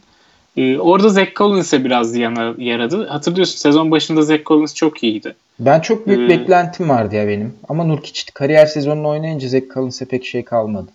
Ee, 0.56 0.78
orada 0.78 1.08
Zach 1.08 1.34
Collins'e 1.36 1.84
biraz 1.84 2.16
yana, 2.16 2.54
yaradı. 2.58 3.06
Hatırlıyorsun 3.06 3.56
sezon 3.56 3.90
başında 3.90 4.22
Zach 4.22 4.44
Collins 4.46 4.74
çok 4.74 5.02
iyiydi. 5.02 5.34
Ben 5.58 5.80
çok 5.80 6.06
büyük 6.06 6.20
Ee, 6.20 6.28
beklentim 6.28 6.88
vardı 6.88 7.16
ya 7.16 7.28
benim. 7.28 7.54
Ama 7.68 7.84
Nurkic 7.84 8.32
kariyer 8.34 8.66
sezonunu 8.66 9.08
oynayınca 9.08 9.48
Zach 9.48 9.74
Collins'e 9.74 10.04
pek 10.04 10.26
şey 10.26 10.44
kalmadı. 10.44 10.88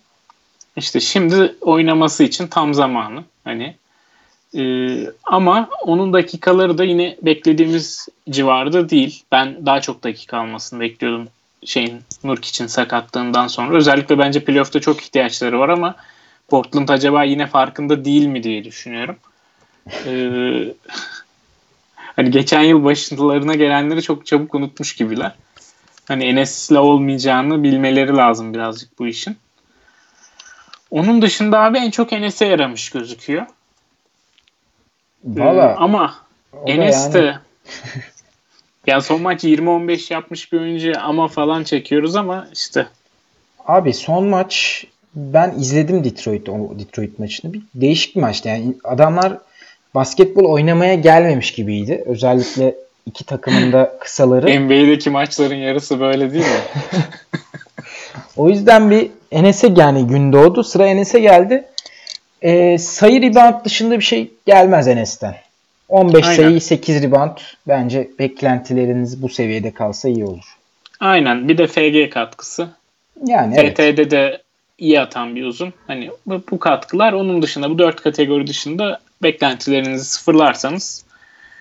İşte 0.76 1.00
şimdi 1.00 1.54
oynaması 1.60 2.24
için 2.24 2.46
tam 2.46 2.74
zamanı. 2.74 3.24
Hani 3.44 3.74
Ee, 4.56 5.06
ama 5.24 5.68
onun 5.82 6.12
dakikaları 6.12 6.78
da 6.78 6.84
yine 6.84 7.16
beklediğimiz 7.22 8.08
civarda 8.30 8.90
değil. 8.90 9.22
Ben 9.32 9.66
daha 9.66 9.80
çok 9.80 10.04
dakika 10.04 10.38
almasını 10.38 10.80
bekliyordum 10.80 11.28
şeyin 11.64 12.00
Nurkic'in 12.24 12.66
sakatlığından 12.66 13.46
sonra. 13.46 13.76
Özellikle 13.76 14.18
bence 14.18 14.44
playoff'ta 14.44 14.80
çok 14.80 15.02
ihtiyaçları 15.02 15.58
var 15.58 15.68
ama 15.68 15.94
Portland 16.48 16.88
acaba 16.88 17.24
yine 17.24 17.46
farkında 17.46 18.04
değil 18.04 18.26
mi 18.26 18.42
diye 18.42 18.64
düşünüyorum. 18.64 19.16
Ee, 20.06 20.74
hani 22.16 22.30
geçen 22.30 22.62
yıl 22.62 22.84
başlarına 22.84 23.54
gelenleri 23.54 24.02
çok 24.02 24.26
çabuk 24.26 24.54
unutmuş 24.54 24.96
gibiler. 24.96 25.34
Hani 26.08 26.24
Enes'le 26.24 26.72
olmayacağını 26.72 27.62
bilmeleri 27.62 28.16
lazım 28.16 28.54
birazcık 28.54 28.98
bu 28.98 29.06
işin. 29.06 29.36
Onun 30.90 31.22
dışında 31.22 31.60
abi 31.60 31.78
en 31.78 31.90
çok 31.90 32.12
Enes'e 32.12 32.46
yaramış 32.46 32.90
gözüküyor. 32.90 33.42
Ee, 33.42 35.40
Valla 35.40 35.76
ama 35.78 36.14
o 36.52 36.66
da 36.66 36.72
Enes 36.72 37.04
yani- 37.04 37.14
de 37.14 37.38
yani 38.86 39.02
son 39.08 39.22
maç 39.22 39.44
20-15 39.44 40.12
yapmış 40.12 40.52
bir 40.52 40.60
oyuncu 40.60 40.92
ama 41.00 41.28
falan 41.28 41.64
çekiyoruz 41.64 42.16
ama 42.16 42.48
işte 42.52 42.86
Abi 43.66 43.94
son 43.94 44.24
maç 44.24 44.84
ben 45.14 45.54
izledim 45.58 46.04
Detroit 46.04 46.48
o 46.48 46.78
Detroit 46.78 47.18
maçını. 47.18 47.52
Bir 47.52 47.62
değişik 47.74 48.16
bir 48.16 48.20
maçtı. 48.20 48.48
Yani 48.48 48.74
adamlar 48.84 49.38
basketbol 49.98 50.44
oynamaya 50.44 50.94
gelmemiş 50.94 51.52
gibiydi. 51.52 52.02
Özellikle 52.06 52.74
iki 53.06 53.24
takımın 53.24 53.72
da 53.72 53.98
kısaları. 54.00 54.60
NBA'deki 54.60 55.10
maçların 55.10 55.54
yarısı 55.54 56.00
böyle 56.00 56.32
değil 56.32 56.44
mi? 56.44 56.60
O 58.36 58.48
yüzden 58.48 58.90
bir 58.90 59.10
Enes'e 59.30 59.72
yani 59.76 60.06
gün 60.06 60.32
doğdu. 60.32 60.64
Sıra 60.64 60.86
Enes'e 60.86 61.20
geldi. 61.20 61.64
Ee, 62.42 62.78
sayı 62.78 63.22
rebound 63.22 63.64
dışında 63.64 63.98
bir 63.98 64.04
şey 64.04 64.30
gelmez 64.46 64.88
Enes'ten. 64.88 65.36
15 65.88 66.24
Aynen. 66.24 66.36
sayı 66.36 66.60
8 66.60 67.02
rebound 67.02 67.38
bence 67.68 68.08
beklentileriniz 68.18 69.22
bu 69.22 69.28
seviyede 69.28 69.70
kalsa 69.70 70.08
iyi 70.08 70.24
olur. 70.24 70.56
Aynen 71.00 71.48
bir 71.48 71.58
de 71.58 71.66
FG 71.66 72.12
katkısı. 72.14 72.68
Yani 73.26 73.54
evet. 73.58 73.72
FT'de 73.72 74.10
de 74.10 74.42
iyi 74.78 75.00
atan 75.00 75.36
bir 75.36 75.44
uzun. 75.44 75.72
Hani 75.86 76.10
bu, 76.26 76.42
bu 76.50 76.58
katkılar 76.58 77.12
onun 77.12 77.42
dışında 77.42 77.70
bu 77.70 77.78
dört 77.78 78.02
kategori 78.02 78.46
dışında 78.46 79.00
beklentilerinizi 79.22 80.04
sıfırlarsanız 80.04 81.04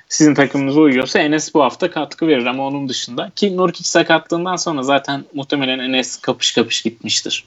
sizin 0.09 0.33
takımınıza 0.33 0.79
uyuyorsa 0.79 1.19
Enes 1.19 1.53
bu 1.53 1.63
hafta 1.63 1.91
katkı 1.91 2.27
verir 2.27 2.45
ama 2.45 2.67
onun 2.67 2.89
dışında 2.89 3.31
ki 3.35 3.57
Nurkic 3.57 3.89
sakatlığından 3.89 4.55
sonra 4.55 4.83
zaten 4.83 5.25
muhtemelen 5.33 5.79
Enes 5.79 6.17
kapış 6.17 6.53
kapış 6.53 6.81
gitmiştir. 6.81 7.45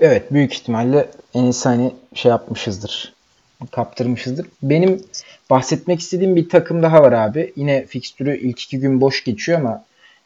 Evet 0.00 0.32
büyük 0.32 0.54
ihtimalle 0.54 1.10
Enes'i 1.34 1.68
hani 1.68 1.94
şey 2.14 2.30
yapmışızdır. 2.30 3.12
Kaptırmışızdır. 3.70 4.46
Benim 4.62 5.02
bahsetmek 5.50 6.00
istediğim 6.00 6.36
bir 6.36 6.48
takım 6.48 6.82
daha 6.82 7.02
var 7.02 7.12
abi. 7.12 7.52
Yine 7.56 7.86
fikstürü 7.86 8.38
ilk 8.38 8.62
iki 8.62 8.78
gün 8.78 9.00
boş 9.00 9.24
geçiyor 9.24 9.60
ama 9.60 9.84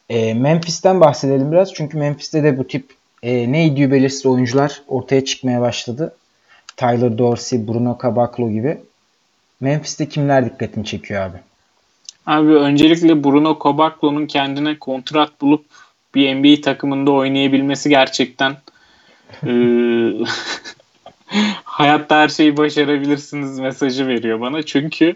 e, 0.09 0.33
Memphis'ten 0.33 1.01
bahsedelim 1.01 1.51
biraz. 1.51 1.73
Çünkü 1.73 1.97
Memphis'te 1.97 2.43
de 2.43 2.57
bu 2.57 2.67
tip 2.67 2.93
e, 3.23 3.51
neydi 3.51 3.91
belirsiz 3.91 4.25
oyuncular 4.25 4.81
ortaya 4.87 5.25
çıkmaya 5.25 5.61
başladı. 5.61 6.15
Tyler 6.77 7.17
Dorsey, 7.17 7.67
Bruno 7.67 7.97
Caboclo 8.03 8.51
gibi. 8.51 8.77
Memphis'te 9.59 10.09
kimler 10.09 10.45
dikkatini 10.45 10.85
çekiyor 10.85 11.21
abi? 11.21 11.37
Abi 12.25 12.51
öncelikle 12.51 13.23
Bruno 13.23 13.59
Caboclo'nun 13.63 14.25
kendine 14.25 14.79
kontrat 14.79 15.41
bulup 15.41 15.65
bir 16.15 16.35
NBA 16.35 16.61
takımında 16.61 17.11
oynayabilmesi 17.11 17.89
gerçekten 17.89 18.57
eee, 19.45 20.13
hayatta 21.63 22.19
her 22.19 22.29
şeyi 22.29 22.57
başarabilirsiniz 22.57 23.59
mesajı 23.59 24.07
veriyor 24.07 24.41
bana. 24.41 24.63
Çünkü 24.63 25.15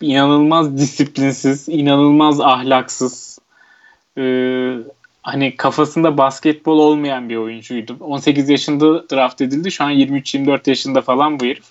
inanılmaz 0.00 0.78
disiplinsiz, 0.78 1.68
inanılmaz 1.68 2.40
ahlaksız, 2.40 3.38
eee, 4.16 4.76
hani 5.22 5.56
kafasında 5.56 6.18
basketbol 6.18 6.78
olmayan 6.78 7.28
bir 7.28 7.36
oyuncuydu. 7.36 7.96
18 8.00 8.48
yaşında 8.48 9.08
draft 9.10 9.40
edildi. 9.40 9.72
Şu 9.72 9.84
an 9.84 9.90
23-24 9.90 10.68
yaşında 10.68 11.02
falan 11.02 11.40
bu 11.40 11.44
herif. 11.44 11.64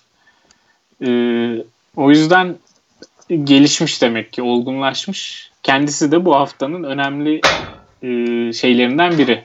Ee, 1.06 1.64
o 1.96 2.10
yüzden 2.10 2.58
gelişmiş 3.44 4.02
demek 4.02 4.34
ki, 4.34 4.42
olgunlaşmış. 4.42 5.52
Kendisi 5.64 6.12
de 6.12 6.26
bu 6.26 6.36
haftanın 6.36 6.84
önemli 6.84 7.42
e, 8.02 8.54
şeylerinden 8.54 9.18
biri. 9.18 9.44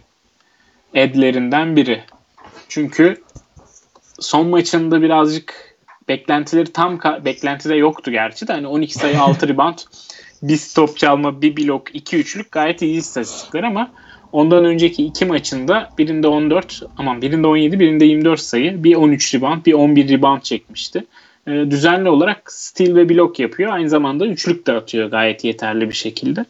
Edlerinden 0.95 1.77
biri. 1.77 2.03
Çünkü 2.69 3.23
son 4.21 4.47
maçında 4.47 5.03
birazcık 5.03 5.77
beklentileri 6.09 6.73
tam 6.73 6.99
beklentide 7.25 7.75
yoktu 7.75 8.11
gerçi 8.11 8.49
de 8.49 8.53
hani 8.53 8.67
12 8.67 8.95
sayı 8.95 9.21
6 9.23 9.49
rebound 9.49 9.79
bir 10.43 10.57
stop 10.57 10.97
çalma 10.97 11.43
bir 11.43 11.57
blok 11.57 11.95
2 11.95 12.17
üçlük 12.17 12.53
gayet 12.53 12.83
iyi 12.83 12.99
istatistikler 12.99 13.63
ama 13.63 13.91
ondan 14.33 14.65
önceki 14.65 15.05
iki 15.05 15.25
maçında 15.25 15.91
birinde 15.99 16.29
14 16.29 16.83
aman 16.99 17.23
birinde 17.23 17.47
17 17.47 17.81
birinde 17.81 18.05
24 18.05 18.41
sayı 18.41 18.85
bir 18.85 18.95
13 18.95 19.35
rebound 19.35 19.67
bir 19.67 19.73
11 19.73 20.09
rebound 20.09 20.43
çekmişti. 20.43 21.05
Ee, 21.51 21.71
düzenli 21.71 22.09
olarak 22.09 22.53
steal 22.53 22.95
ve 22.95 23.09
blok 23.09 23.39
yapıyor. 23.39 23.73
Aynı 23.73 23.89
zamanda 23.89 24.27
üçlük 24.27 24.67
de 24.67 24.73
atıyor 24.73 25.11
gayet 25.11 25.45
yeterli 25.45 25.89
bir 25.89 25.95
şekilde. 25.95 26.45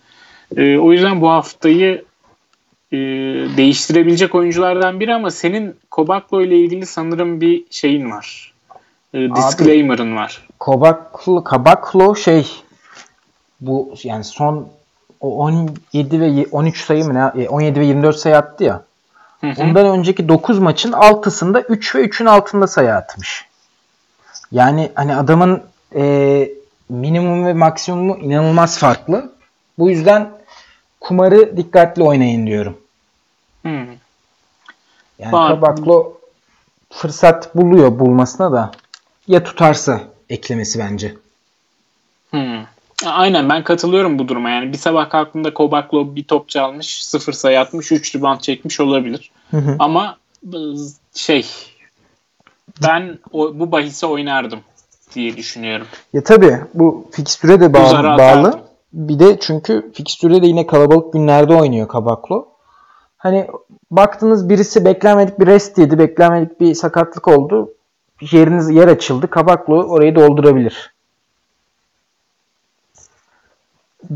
Ee, 0.57 0.79
o 0.79 0.93
yüzden 0.93 1.21
bu 1.21 1.31
haftayı 1.31 2.05
e, 2.93 2.97
değiştirebilecek 3.57 4.35
oyunculardan 4.35 5.01
biri 5.01 5.15
ama 5.15 5.31
senin 5.31 5.77
Kobaklo 5.91 6.43
ile 6.43 6.57
ilgili 6.59 6.87
sanırım 6.87 7.41
bir 7.41 7.65
şeyin 7.71 8.11
var. 8.11 8.53
E, 9.15 9.19
disclaimer'ın 9.19 10.17
var. 10.17 10.47
Kobaklo, 10.59 11.45
Kabaklo 11.45 12.17
şey 12.17 12.47
bu 13.61 13.95
yani 14.03 14.25
son 14.25 14.69
o 15.21 15.37
17 15.39 16.21
ve 16.21 16.47
13 16.51 16.85
sayı 16.85 17.05
mı 17.05 17.15
ne 17.15 17.49
17 17.49 17.79
e, 17.79 17.83
ve 17.83 17.87
24 17.87 18.17
sayı 18.17 18.37
attı 18.37 18.65
ya. 18.65 18.83
Hı 19.41 19.47
hı. 19.47 19.63
Ondan 19.63 19.87
önceki 19.87 20.29
9 20.29 20.59
maçın 20.59 20.93
6'sında 20.93 21.65
3 21.69 21.95
ve 21.95 22.05
3'ün 22.05 22.27
altında 22.27 22.67
sayı 22.67 22.95
atmış. 22.95 23.50
Yani 24.53 24.91
hani 24.95 25.17
adamın 25.17 25.63
e, 25.95 26.49
minimum 26.89 27.47
ve 27.47 27.53
maksimumu 27.53 28.19
inanılmaz 28.19 28.79
farklı. 28.79 29.33
Bu 29.79 29.91
yüzden 29.91 30.31
kumarı 31.01 31.57
dikkatli 31.57 32.03
oynayın 32.03 32.47
diyorum. 32.47 32.79
Hmm. 33.63 33.87
Yani 35.19 35.33
Var. 35.33 35.55
Kabaklo 35.55 36.13
fırsat 36.91 37.55
buluyor 37.55 37.99
bulmasına 37.99 38.53
da 38.53 38.71
ya 39.29 39.45
tutarsa 39.45 40.01
eklemesi 40.31 40.79
bence. 40.79 41.15
Hmm. 42.31 42.65
Aynen 43.07 43.49
ben 43.49 43.65
katılıyorum 43.65 44.19
bu 44.19 44.29
duruma. 44.29 44.51
Yani 44.51 44.73
bir 44.73 44.79
sabah 44.79 45.11
kalktığında 45.11 45.55
Kobaklo 45.55 46.17
bir 46.17 46.25
top 46.25 46.49
çalmış, 46.49 47.05
sıfır 47.05 47.33
sayı 47.33 47.61
atmış, 47.61 47.93
3 47.93 48.15
rebound 48.17 48.41
çekmiş 48.41 48.81
olabilir. 48.81 49.31
Hı 49.51 49.57
hı. 49.57 49.77
Ama 49.79 50.19
şey 51.15 51.47
ben 52.83 53.19
o, 53.33 53.59
bu 53.59 53.73
bahise 53.73 54.07
oynardım 54.07 54.61
diye 55.15 55.37
düşünüyorum. 55.37 55.87
Ya 56.13 56.25
tabii 56.25 56.59
bu 56.75 57.07
fikstüre 57.11 57.61
de 57.61 57.75
bağlı. 57.75 58.19
bağlı. 58.19 58.61
Bir 58.93 59.19
de 59.19 59.39
çünkü 59.41 59.91
fikstüre 59.95 60.43
de 60.43 60.47
yine 60.47 60.67
kalabalık 60.67 61.13
günlerde 61.13 61.55
oynuyor 61.55 61.89
Kabaklo. 61.89 62.49
Hani 63.19 63.47
baktınız 63.91 64.49
birisi 64.49 64.85
beklenmedik 64.85 65.41
bir 65.41 65.47
rest 65.47 65.79
yedi, 65.79 65.99
beklenmedik 65.99 66.61
bir 66.61 66.75
sakatlık 66.75 67.29
oldu. 67.29 67.73
Yeriniz 68.33 68.71
yer 68.71 68.89
açıldı. 68.89 69.31
Kabaklo 69.31 69.83
orayı 69.83 70.15
doldurabilir. 70.15 70.93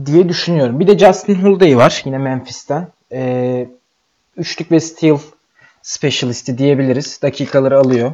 diye 0.07 0.29
düşünüyorum. 0.29 0.81
Bir 0.81 0.87
de 0.87 0.99
Justin 0.99 1.35
Holiday 1.35 1.77
var 1.77 2.03
yine 2.05 2.19
Memphis'ten. 2.19 2.89
Ee, 3.13 3.69
üçlük 4.37 4.73
ve 4.73 4.81
steal 4.81 5.19
specialisti 5.83 6.59
diyebiliriz. 6.59 7.23
Dakikaları 7.23 7.79
alıyor. 7.79 8.13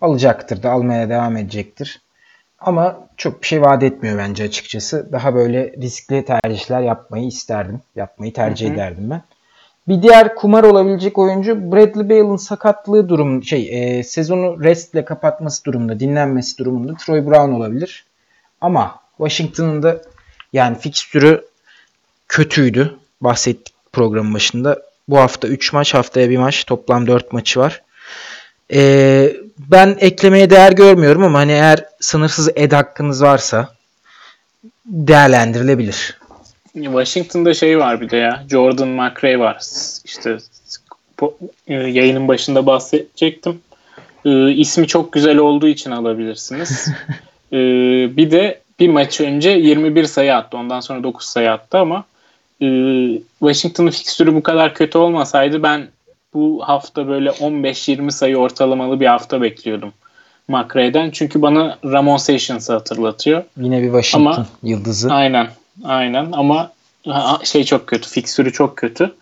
Alacaktır 0.00 0.62
da 0.62 0.70
almaya 0.70 1.08
devam 1.08 1.36
edecektir. 1.36 2.00
Ama 2.60 3.08
çok 3.16 3.42
bir 3.42 3.46
şey 3.46 3.62
vaat 3.62 3.82
etmiyor 3.82 4.18
bence 4.18 4.44
açıkçası. 4.44 5.12
Daha 5.12 5.34
böyle 5.34 5.72
riskli 5.72 6.24
tercihler 6.24 6.80
yapmayı 6.80 7.26
isterdim. 7.26 7.80
Yapmayı 7.96 8.32
tercih 8.32 8.66
hı 8.66 8.70
hı. 8.70 8.74
ederdim 8.74 9.10
ben. 9.10 9.22
Bir 9.88 10.02
diğer 10.02 10.34
kumar 10.34 10.64
olabilecek 10.64 11.18
oyuncu 11.18 11.72
Bradley 11.72 12.08
Bale'ın 12.08 12.36
sakatlığı 12.36 13.08
durum 13.08 13.44
şey 13.44 13.98
e, 13.98 14.02
sezonu 14.02 14.64
restle 14.64 15.04
kapatması 15.04 15.64
durumunda, 15.64 16.00
dinlenmesi 16.00 16.58
durumunda 16.58 16.94
Troy 16.94 17.26
Brown 17.26 17.52
olabilir. 17.52 18.04
Ama 18.60 19.00
Washington'ın 19.16 19.82
da 19.82 20.02
yani 20.52 20.78
fikstürü 20.78 21.44
kötüydü. 22.28 22.96
Bahsettik 23.20 23.74
programın 23.92 24.34
başında. 24.34 24.82
Bu 25.08 25.18
hafta 25.18 25.48
3 25.48 25.72
maç, 25.72 25.94
haftaya 25.94 26.30
bir 26.30 26.38
maç. 26.38 26.64
Toplam 26.64 27.06
4 27.06 27.32
maçı 27.32 27.60
var. 27.60 27.82
Ee, 28.72 29.36
ben 29.58 29.96
eklemeye 30.00 30.50
değer 30.50 30.72
görmüyorum 30.72 31.22
ama 31.22 31.38
hani 31.38 31.52
eğer 31.52 31.84
sınırsız 32.00 32.50
ed 32.56 32.72
hakkınız 32.72 33.22
varsa 33.22 33.68
değerlendirilebilir. 34.86 36.18
Washington'da 36.74 37.54
şey 37.54 37.78
var 37.78 38.00
bir 38.00 38.10
de 38.10 38.16
ya. 38.16 38.44
Jordan 38.50 38.88
McRae 38.88 39.38
var. 39.38 39.62
İşte 40.04 40.38
e, 41.68 41.74
yayının 41.74 42.28
başında 42.28 42.66
bahsedecektim. 42.66 43.60
Ee, 44.24 44.50
ismi 44.50 44.86
çok 44.86 45.12
güzel 45.12 45.36
olduğu 45.36 45.68
için 45.68 45.90
alabilirsiniz. 45.90 46.88
ee, 47.52 47.56
bir 48.16 48.30
de 48.30 48.60
bir 48.80 48.88
maç 48.88 49.20
önce 49.20 49.50
21 49.50 50.04
sayı 50.04 50.36
attı. 50.36 50.56
Ondan 50.56 50.80
sonra 50.80 51.02
9 51.02 51.26
sayı 51.26 51.50
attı 51.50 51.78
ama 51.78 52.04
e, 52.62 52.66
Washington'ın 53.38 53.90
fikstürü 53.90 54.34
bu 54.34 54.42
kadar 54.42 54.74
kötü 54.74 54.98
olmasaydı 54.98 55.62
ben 55.62 55.88
bu 56.34 56.62
hafta 56.64 57.08
böyle 57.08 57.30
15-20 57.30 58.10
sayı 58.10 58.36
ortalamalı 58.36 59.00
bir 59.00 59.06
hafta 59.06 59.42
bekliyordum 59.42 59.92
McRae'den. 60.48 61.10
Çünkü 61.10 61.42
bana 61.42 61.78
Ramon 61.84 62.16
Sessions'ı 62.16 62.72
hatırlatıyor. 62.72 63.44
Yine 63.56 63.82
bir 63.82 63.86
Washington 63.86 64.32
ama, 64.32 64.46
yıldızı. 64.62 65.12
Aynen. 65.12 65.48
Aynen 65.84 66.28
ama 66.32 66.72
şey 67.44 67.64
çok 67.64 67.86
kötü. 67.86 68.08
Fikstürü 68.08 68.52
çok 68.52 68.76
kötü. 68.76 69.14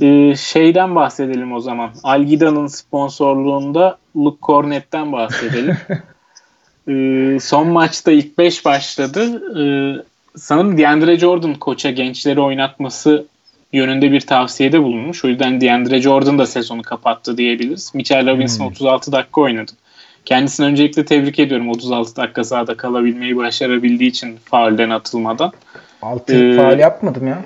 Ee, 0.00 0.36
şeyden 0.36 0.94
bahsedelim 0.94 1.52
o 1.52 1.60
zaman. 1.60 1.90
Algida'nın 2.02 2.66
sponsorluğunda 2.66 3.98
Luke 4.16 4.38
Cornett'ten 4.42 5.12
bahsedelim. 5.12 5.76
ee, 6.88 7.40
son 7.40 7.68
maçta 7.68 8.12
ilk 8.12 8.38
5 8.38 8.64
başladı. 8.64 9.42
Ee, 9.60 10.02
sanırım 10.36 10.78
DeAndre 10.78 11.18
Jordan 11.18 11.54
koça 11.54 11.90
gençleri 11.90 12.40
oynatması 12.40 13.26
yönünde 13.72 14.12
bir 14.12 14.20
tavsiyede 14.20 14.82
bulunmuş. 14.82 15.24
O 15.24 15.28
yüzden 15.28 15.60
DeAndre 15.60 16.02
Jordan 16.02 16.38
da 16.38 16.46
sezonu 16.46 16.82
kapattı 16.82 17.36
diyebiliriz. 17.36 17.94
Mitchell 17.94 18.26
Robinson 18.26 18.64
hmm. 18.64 18.72
36 18.72 19.12
dakika 19.12 19.40
oynadı. 19.40 19.72
Kendisini 20.24 20.66
öncelikle 20.66 21.04
tebrik 21.04 21.38
ediyorum 21.38 21.68
36 21.68 22.16
dakika 22.16 22.44
sahada 22.44 22.76
kalabilmeyi 22.76 23.36
başarabildiği 23.36 24.10
için 24.10 24.38
faulden 24.44 24.90
atılmadan. 24.90 25.52
6 26.02 26.34
ee, 26.34 26.56
faal 26.56 26.78
yapmadım 26.78 27.26
ya. 27.26 27.42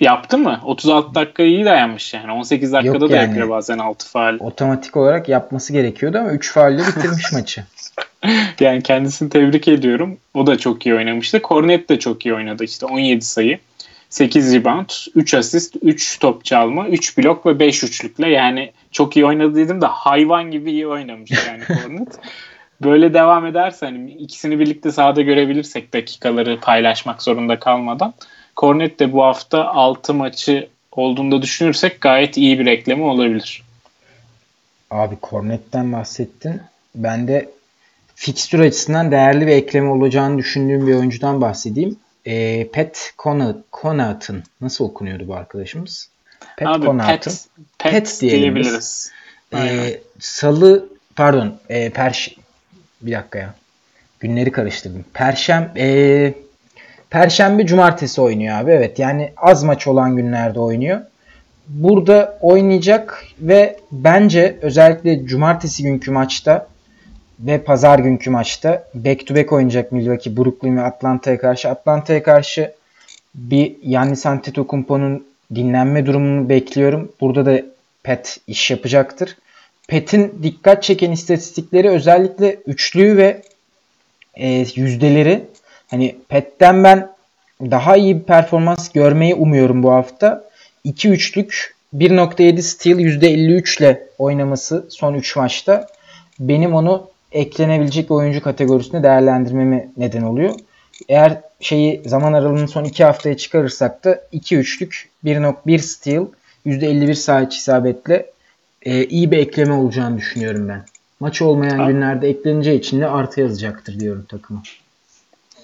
Yaptı 0.00 0.38
mı? 0.38 0.60
36 0.64 1.14
dakika 1.14 1.42
iyi 1.42 1.64
dayanmış 1.64 2.14
yani. 2.14 2.32
18 2.32 2.72
dakikada 2.72 3.04
Yok 3.04 3.10
da 3.10 3.16
yani, 3.16 3.28
yapıyor 3.28 3.48
bazen 3.48 3.78
6 3.78 4.08
faal. 4.08 4.36
Otomatik 4.40 4.96
olarak 4.96 5.28
yapması 5.28 5.72
gerekiyordu 5.72 6.18
ama 6.18 6.30
3 6.30 6.52
faalle 6.52 6.78
bitirmiş 6.78 7.24
maçı. 7.32 7.64
yani 8.60 8.82
kendisini 8.82 9.30
tebrik 9.30 9.68
ediyorum. 9.68 10.16
O 10.34 10.46
da 10.46 10.58
çok 10.58 10.86
iyi 10.86 10.94
oynamıştı. 10.94 11.40
Cornet 11.44 11.88
de 11.88 11.98
çok 11.98 12.26
iyi 12.26 12.34
oynadı 12.34 12.64
işte 12.64 12.86
17 12.86 13.24
sayı. 13.24 13.58
8 14.14 14.54
rebound, 14.54 14.90
3 15.14 15.34
asist, 15.34 15.76
3 15.82 16.18
top 16.18 16.44
çalma, 16.44 16.88
3 16.88 17.18
blok 17.18 17.46
ve 17.46 17.58
5 17.58 17.84
üçlükle 17.84 18.28
yani 18.28 18.72
çok 18.92 19.16
iyi 19.16 19.26
oynadı 19.26 19.54
dedim 19.54 19.80
de 19.80 19.86
hayvan 19.86 20.50
gibi 20.50 20.72
iyi 20.72 20.86
oynamış 20.86 21.30
yani 21.30 21.62
Cornet. 21.82 22.08
Böyle 22.82 23.14
devam 23.14 23.46
ederse 23.46 23.86
hani 23.86 24.10
ikisini 24.10 24.58
birlikte 24.58 24.92
sahada 24.92 25.22
görebilirsek 25.22 25.94
dakikaları 25.94 26.60
paylaşmak 26.60 27.22
zorunda 27.22 27.58
kalmadan 27.58 28.14
Cornet 28.56 29.00
de 29.00 29.12
bu 29.12 29.22
hafta 29.22 29.68
6 29.68 30.14
maçı 30.14 30.68
olduğunda 30.92 31.42
düşünürsek 31.42 32.00
gayet 32.00 32.36
iyi 32.36 32.58
bir 32.58 32.66
ekleme 32.66 33.04
olabilir. 33.04 33.62
Abi 34.90 35.16
Cornet'ten 35.30 35.92
bahsettin. 35.92 36.60
Ben 36.94 37.28
de 37.28 37.50
fikstür 38.14 38.60
açısından 38.60 39.10
değerli 39.10 39.46
bir 39.46 39.52
ekleme 39.52 39.88
olacağını 39.88 40.38
düşündüğüm 40.38 40.86
bir 40.86 40.94
oyuncudan 40.94 41.40
bahsedeyim. 41.40 41.96
E, 42.26 42.66
Pat 42.68 43.12
Connaughton. 43.82 44.42
Nasıl 44.60 44.84
okunuyordu 44.84 45.28
bu 45.28 45.34
arkadaşımız? 45.34 46.08
Pat 46.58 46.68
Abi, 46.68 46.84
Connaughton. 46.84 47.14
Pat, 47.14 47.48
Pat, 47.78 47.92
Pat 47.92 48.20
diyebiliriz. 48.20 49.12
E, 49.54 50.00
Salı 50.20 50.88
pardon 51.16 51.56
e, 51.68 51.90
Perş 51.90 52.36
bir 53.00 53.12
dakika 53.12 53.38
ya. 53.38 53.54
Günleri 54.20 54.52
karıştırdım. 54.52 55.04
Perşembe 55.14 55.80
e, 55.80 56.34
Perşembe 57.10 57.66
cumartesi 57.66 58.20
oynuyor 58.20 58.58
abi. 58.58 58.70
Evet 58.70 58.98
yani 58.98 59.32
az 59.36 59.64
maç 59.64 59.86
olan 59.86 60.16
günlerde 60.16 60.60
oynuyor. 60.60 61.00
Burada 61.68 62.38
oynayacak 62.40 63.24
ve 63.40 63.76
bence 63.92 64.58
özellikle 64.62 65.26
cumartesi 65.26 65.82
günkü 65.82 66.10
maçta 66.10 66.66
ve 67.40 67.62
pazar 67.62 67.98
günkü 67.98 68.30
maçta 68.30 68.84
back 68.94 69.26
to 69.26 69.34
back 69.34 69.52
oynayacak 69.52 69.92
Milwaukee, 69.92 70.36
Brooklyn 70.36 70.76
ve 70.76 70.82
Atlanta'ya 70.82 71.38
karşı. 71.38 71.68
Atlanta'ya 71.68 72.22
karşı 72.22 72.72
bir 73.34 73.76
Yannis 73.82 74.26
Antetokounmpo'nun 74.26 75.26
dinlenme 75.54 76.06
durumunu 76.06 76.48
bekliyorum. 76.48 77.12
Burada 77.20 77.46
da 77.46 77.62
Pet 78.02 78.38
iş 78.46 78.70
yapacaktır. 78.70 79.36
Pet'in 79.88 80.38
dikkat 80.42 80.82
çeken 80.82 81.10
istatistikleri 81.10 81.88
özellikle 81.88 82.54
üçlüğü 82.66 83.16
ve 83.16 83.42
e, 84.34 84.66
yüzdeleri. 84.74 85.44
Hani 85.90 86.16
Pet'ten 86.28 86.84
ben 86.84 87.08
daha 87.60 87.96
iyi 87.96 88.16
bir 88.20 88.24
performans 88.24 88.92
görmeyi 88.92 89.34
umuyorum 89.34 89.82
bu 89.82 89.92
hafta. 89.92 90.44
2 90.84 91.08
üçlük 91.08 91.74
1.7 91.96 92.62
steal 92.62 92.98
%53 92.98 93.78
ile 93.78 94.06
oynaması 94.18 94.86
son 94.88 95.14
3 95.14 95.36
maçta 95.36 95.86
benim 96.40 96.74
onu 96.74 97.10
eklenebilecek 97.34 98.10
oyuncu 98.10 98.42
kategorisinde 98.42 99.02
değerlendirmeme 99.02 99.88
neden 99.96 100.22
oluyor. 100.22 100.54
Eğer 101.08 101.40
şeyi 101.60 102.02
zaman 102.06 102.32
aralığını 102.32 102.68
son 102.68 102.84
2 102.84 103.04
haftaya 103.04 103.36
çıkarırsak 103.36 104.04
da 104.04 104.20
2 104.32 104.56
üçlük 104.56 105.10
1.1 105.24 105.78
steal 105.78 106.26
%51 106.66 107.14
saha 107.14 107.42
içi 107.42 107.58
isabetle 107.58 108.30
e, 108.82 109.04
iyi 109.04 109.30
bir 109.30 109.38
ekleme 109.38 109.72
olacağını 109.72 110.18
düşünüyorum 110.18 110.68
ben. 110.68 110.84
Maç 111.20 111.42
olmayan 111.42 111.78
Abi. 111.78 111.92
günlerde 111.92 112.28
ekleneceği 112.28 112.78
için 112.78 113.00
de 113.00 113.08
artı 113.08 113.40
yazacaktır 113.40 114.00
diyorum 114.00 114.24
takıma. 114.28 114.62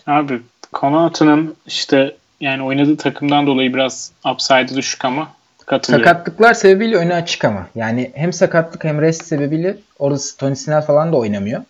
Abi 0.07 0.41
Konata'nın 0.73 1.57
işte 1.67 2.17
yani 2.41 2.63
oynadığı 2.63 2.97
takımdan 2.97 3.47
dolayı 3.47 3.75
biraz 3.75 4.13
upside'ı 4.33 4.77
düşük 4.77 5.05
ama 5.05 5.33
katılıyorum. 5.71 6.07
Sakatlıklar 6.07 6.55
sebebiyle 6.55 6.97
öne 6.97 7.15
açık 7.15 7.45
ama. 7.45 7.69
Yani 7.75 8.11
hem 8.15 8.33
sakatlık 8.33 8.85
hem 8.85 9.01
rest 9.01 9.25
sebebiyle 9.25 9.77
orası 9.99 10.37
Tony 10.37 10.55
Snell 10.55 10.83
falan 10.83 11.13
da 11.13 11.17
oynamıyor. 11.17 11.61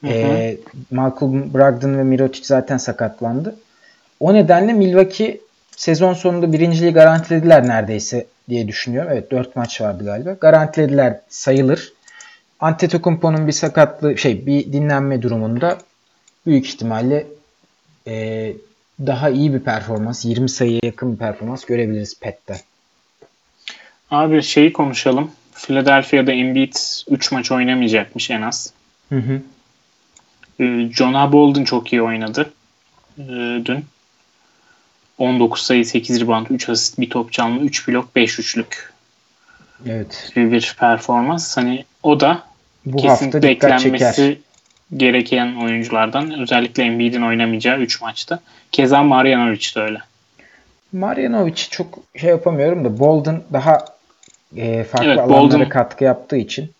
Hı 0.00 0.06
hı. 0.06 0.12
Ee, 0.12 0.56
Malcolm 0.90 1.54
Brogdon 1.54 1.98
ve 1.98 2.02
Mirotic 2.02 2.44
zaten 2.44 2.76
sakatlandı. 2.76 3.56
O 4.20 4.34
nedenle 4.34 4.72
Milwaukee 4.72 5.40
sezon 5.76 6.14
sonunda 6.14 6.52
birinciliği 6.52 6.92
garantilediler 6.92 7.68
neredeyse 7.68 8.26
diye 8.48 8.68
düşünüyorum. 8.68 9.10
Evet 9.12 9.30
4 9.30 9.56
maç 9.56 9.80
vardı 9.80 10.04
galiba. 10.04 10.32
Garantilediler 10.32 11.20
sayılır. 11.28 11.92
Antetokounmpo'nun 12.60 13.46
bir 13.46 13.52
sakatlığı 13.52 14.18
şey 14.18 14.46
bir 14.46 14.72
dinlenme 14.72 15.22
durumunda 15.22 15.78
büyük 16.46 16.66
ihtimalle 16.66 17.26
e, 18.06 18.52
daha 19.06 19.30
iyi 19.30 19.54
bir 19.54 19.60
performans 19.60 20.24
20 20.24 20.48
sayıya 20.48 20.80
yakın 20.82 21.12
bir 21.12 21.18
performans 21.18 21.64
görebiliriz 21.64 22.20
Pet'ten. 22.20 22.58
Abi 24.10 24.42
şeyi 24.42 24.72
konuşalım. 24.72 25.30
Philadelphia'da 25.54 26.32
Embiid 26.32 26.74
3 27.10 27.32
maç 27.32 27.52
oynamayacakmış 27.52 28.30
en 28.30 28.42
az. 28.42 28.72
Hı 29.08 29.16
hı. 29.18 29.42
Ee, 30.60 30.88
Jonah 30.92 31.32
Bolden 31.32 31.64
çok 31.64 31.92
iyi 31.92 32.02
oynadı 32.02 32.52
ee, 33.18 33.22
dün. 33.64 33.84
19 35.18 35.62
sayı, 35.62 35.86
8 35.86 36.20
rebound, 36.20 36.46
3 36.50 36.68
asist, 36.68 36.98
1 36.98 37.10
top 37.10 37.32
çalma, 37.32 37.60
3 37.60 37.88
blok, 37.88 38.16
5 38.16 38.38
üçlük 38.38 38.92
Evet. 39.86 40.32
gibi 40.34 40.52
bir 40.52 40.76
performans. 40.80 41.56
Hani 41.56 41.84
o 42.02 42.20
da 42.20 42.42
Bu 42.86 42.96
hafta 42.96 43.08
kesinlikle 43.08 43.42
dikkat 43.50 43.72
eklenmesi 43.72 44.16
çeker. 44.16 44.36
gereken 44.96 45.54
oyunculardan. 45.56 46.40
Özellikle 46.40 46.82
Embiid'in 46.82 47.22
oynamayacağı 47.22 47.78
3 47.78 48.00
maçta. 48.00 48.40
Keza 48.72 49.02
Marjanovic 49.02 49.74
de 49.76 49.80
öyle. 49.80 49.98
Marjanovic'i 50.92 51.70
çok 51.70 51.98
şey 52.16 52.30
yapamıyorum 52.30 52.84
da 52.84 52.98
Bolden 52.98 53.42
daha 53.52 53.84
e, 54.56 54.84
farklı 54.84 55.06
Evet, 55.06 55.18
alanlara 55.18 55.42
Bolden- 55.42 55.68
katkı 55.68 56.04
yaptığı 56.04 56.36
için. 56.36 56.70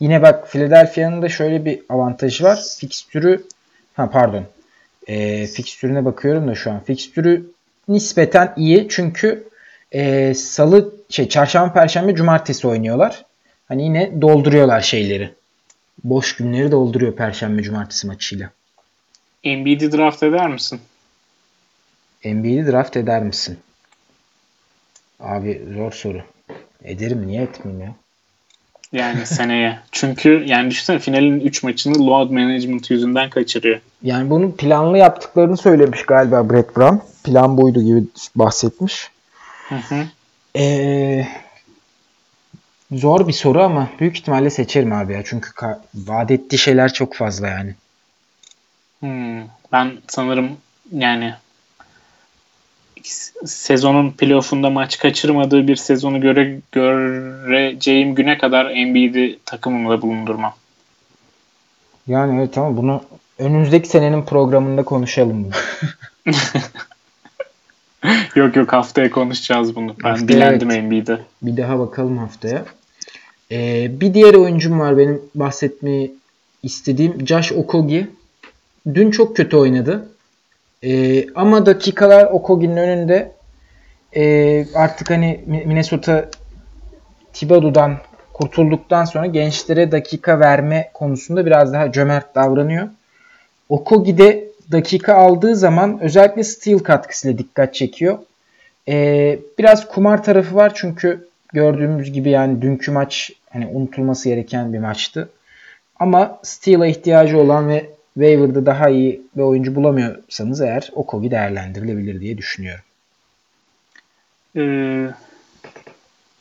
Yine 0.00 0.22
bak 0.22 0.48
Philadelphia'nın 0.48 1.22
da 1.22 1.28
şöyle 1.28 1.64
bir 1.64 1.80
avantajı 1.88 2.44
var. 2.44 2.60
Fikstürü 2.78 3.44
ha 3.94 4.10
pardon. 4.10 4.44
E, 5.06 5.46
fikstürüne 5.46 6.04
bakıyorum 6.04 6.48
da 6.48 6.54
şu 6.54 6.70
an. 6.70 6.80
Fikstürü 6.80 7.46
nispeten 7.88 8.52
iyi 8.56 8.86
çünkü 8.90 9.48
e, 9.92 10.34
salı 10.34 10.94
şey 11.08 11.28
çarşamba 11.28 11.72
perşembe 11.72 12.14
cumartesi 12.14 12.68
oynuyorlar. 12.68 13.24
Hani 13.68 13.84
yine 13.84 14.22
dolduruyorlar 14.22 14.80
şeyleri. 14.80 15.34
Boş 16.04 16.36
günleri 16.36 16.70
dolduruyor 16.70 17.16
perşembe 17.16 17.62
cumartesi 17.62 18.06
maçıyla. 18.06 18.50
Embiid'i 19.44 19.92
draft 19.92 20.22
eder 20.22 20.48
misin? 20.48 20.80
NBA'yi 22.24 22.66
draft 22.66 22.96
eder 22.96 23.22
misin? 23.22 23.58
Abi 25.20 25.62
zor 25.76 25.92
soru. 25.92 26.22
Ederim 26.84 27.26
niye 27.26 27.42
etmeyeyim 27.42 27.84
ya? 27.84 27.94
Yani 28.92 29.26
seneye. 29.26 29.78
Çünkü 29.92 30.44
yani 30.46 30.70
düşünsene 30.70 30.98
finalin 30.98 31.40
3 31.40 31.62
maçını 31.62 32.06
load 32.06 32.30
management 32.30 32.90
yüzünden 32.90 33.30
kaçırıyor. 33.30 33.80
Yani 34.02 34.30
bunu 34.30 34.56
planlı 34.56 34.98
yaptıklarını 34.98 35.56
söylemiş 35.56 36.06
galiba 36.06 36.50
Brett 36.50 36.76
Brown. 36.76 36.96
Plan 37.24 37.56
buydu 37.56 37.82
gibi 37.82 38.04
bahsetmiş. 38.36 39.10
Hı 39.68 39.74
hı. 39.74 40.04
Ee, 40.56 41.26
zor 42.92 43.28
bir 43.28 43.32
soru 43.32 43.62
ama 43.62 43.90
büyük 44.00 44.16
ihtimalle 44.16 44.50
seçerim 44.50 44.92
abi 44.92 45.12
ya. 45.12 45.22
Çünkü 45.24 45.50
vaat 45.94 46.30
ettiği 46.30 46.58
şeyler 46.58 46.92
çok 46.92 47.14
fazla 47.14 47.48
yani. 47.48 47.74
Hmm, 49.00 49.42
ben 49.72 49.92
sanırım 50.08 50.50
yani 50.92 51.34
sezonun 53.44 54.10
playoff'unda 54.10 54.70
maç 54.70 54.98
kaçırmadığı 54.98 55.68
bir 55.68 55.76
sezonu 55.76 56.20
göre 56.20 56.60
göreceğim 56.72 58.14
güne 58.14 58.38
kadar 58.38 58.70
Embiid'i 58.70 59.38
takımımda 59.46 60.02
bulundurmam. 60.02 60.54
Yani 62.06 62.38
evet 62.38 62.58
ama 62.58 62.76
bunu 62.76 63.02
önümüzdeki 63.38 63.88
senenin 63.88 64.22
programında 64.22 64.82
konuşalım. 64.82 65.44
bunu. 65.44 65.52
yok 68.34 68.56
yok 68.56 68.72
haftaya 68.72 69.10
konuşacağız 69.10 69.76
bunu. 69.76 69.94
Ben 70.04 70.08
Haftaya 70.08 70.28
bilendim 70.28 70.70
evet. 70.70 70.82
Embiid'i. 70.82 71.18
Bir 71.42 71.56
daha 71.56 71.78
bakalım 71.78 72.18
haftaya. 72.18 72.64
Ee, 73.50 73.90
bir 74.00 74.14
diğer 74.14 74.34
oyuncum 74.34 74.80
var 74.80 74.98
benim 74.98 75.22
bahsetmeyi 75.34 76.14
istediğim. 76.62 77.26
Josh 77.26 77.52
Okogie. 77.52 78.06
Dün 78.94 79.10
çok 79.10 79.36
kötü 79.36 79.56
oynadı. 79.56 80.08
Ee, 80.84 81.26
ama 81.34 81.66
dakikalar 81.66 82.24
Okogie'nin 82.24 82.76
önünde. 82.76 83.32
Ee, 84.16 84.66
artık 84.74 85.10
hani 85.10 85.40
Mi- 85.46 85.66
Minnesota 85.66 86.28
Thibodeau'dan 87.32 87.96
kurtulduktan 88.32 89.04
sonra 89.04 89.26
gençlere 89.26 89.92
dakika 89.92 90.40
verme 90.40 90.90
konusunda 90.94 91.46
biraz 91.46 91.72
daha 91.72 91.92
cömert 91.92 92.34
davranıyor. 92.34 92.88
Okogie 93.68 94.18
de 94.18 94.44
dakika 94.72 95.14
aldığı 95.14 95.56
zaman 95.56 96.00
özellikle 96.00 96.44
steal 96.44 96.78
katkısıyla 96.78 97.38
dikkat 97.38 97.74
çekiyor. 97.74 98.18
Ee, 98.88 99.38
biraz 99.58 99.88
kumar 99.88 100.24
tarafı 100.24 100.54
var 100.54 100.72
çünkü 100.74 101.28
gördüğümüz 101.52 102.12
gibi 102.12 102.30
yani 102.30 102.62
dünkü 102.62 102.90
maç 102.90 103.30
hani 103.50 103.66
unutulması 103.66 104.28
gereken 104.28 104.72
bir 104.72 104.78
maçtı. 104.78 105.28
Ama 106.00 106.38
steal'a 106.42 106.86
ihtiyacı 106.86 107.38
olan 107.38 107.68
ve 107.68 107.86
waiver'da 108.14 108.66
daha 108.66 108.88
iyi 108.88 109.22
bir 109.36 109.42
oyuncu 109.42 109.74
bulamıyorsanız 109.74 110.60
eğer 110.60 110.90
Okogi 110.92 111.30
değerlendirilebilir 111.30 112.20
diye 112.20 112.38
düşünüyorum. 112.38 112.84
Ee, 114.56 115.08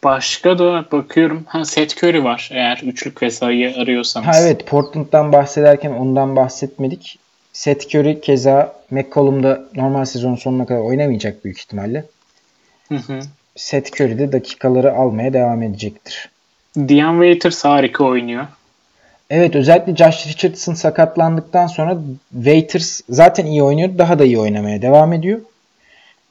başka 0.04 0.60
da 0.60 0.86
bakıyorum. 0.92 1.44
Ha 1.48 1.66
Seth 1.66 2.04
Curry 2.04 2.24
var 2.24 2.50
eğer 2.54 2.82
üçlük 2.84 3.24
ve 3.24 3.32
sayı 3.32 3.76
arıyorsanız. 3.78 4.28
Ha 4.28 4.42
evet 4.42 4.68
Portland'dan 4.68 5.32
bahsederken 5.32 5.92
ondan 5.92 6.36
bahsetmedik. 6.36 7.20
Seth 7.54 7.96
Curry 7.96 8.22
keza 8.22 8.76
McCollum'da 8.92 9.64
normal 9.76 10.06
sezon 10.06 10.36
sonuna 10.36 10.66
kadar 10.66 10.80
oynamayacak 10.80 11.46
büyük 11.46 11.60
ihtimalle. 11.60 12.06
Hı 12.90 12.96
hı. 12.96 13.20
Seth 13.56 14.02
Curry 14.02 14.20
de 14.20 14.32
dakikaları 14.32 14.94
almaya 14.94 15.34
devam 15.34 15.64
edecektir. 15.64 16.30
Dion 16.78 17.14
Waiters 17.14 17.66
harika 17.66 18.04
oynuyor. 18.04 18.48
Evet 19.34 19.56
özellikle 19.56 19.96
Josh 19.96 20.28
Richardson 20.28 20.74
sakatlandıktan 20.74 21.68
sonra 21.68 21.98
Waiters 22.34 23.02
zaten 23.10 23.46
iyi 23.46 23.64
oynuyordu. 23.64 23.98
Daha 23.98 24.20
da 24.20 24.26
iyi 24.26 24.40
oynamaya 24.40 24.82
devam 24.82 25.14
ediyor. 25.14 25.40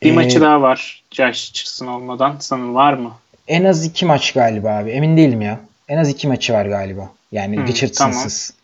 Bir 0.03 0.11
Ee, 0.11 0.13
maçı 0.13 0.41
daha 0.41 0.63
var 0.63 1.03
Josh 1.11 1.49
Richardson 1.51 1.87
olmadan. 1.87 2.37
Sanırım 2.41 2.75
var 2.75 2.93
mı? 2.93 3.13
En 3.49 3.65
az 3.65 3.85
iki 3.85 4.07
maç 4.07 4.33
galiba 4.33 4.71
abi. 4.71 4.91
Emin 4.91 5.17
değilim 5.17 5.41
ya. 5.43 5.61
En 5.89 5.97
az 5.97 6.09
iki 6.09 6.29
maçı 6.29 6.53
var 6.53 6.67
galiba. 6.67 7.11
Yani 7.33 7.57
Hmm, 7.57 7.67
Richardson'sız. 7.67 8.55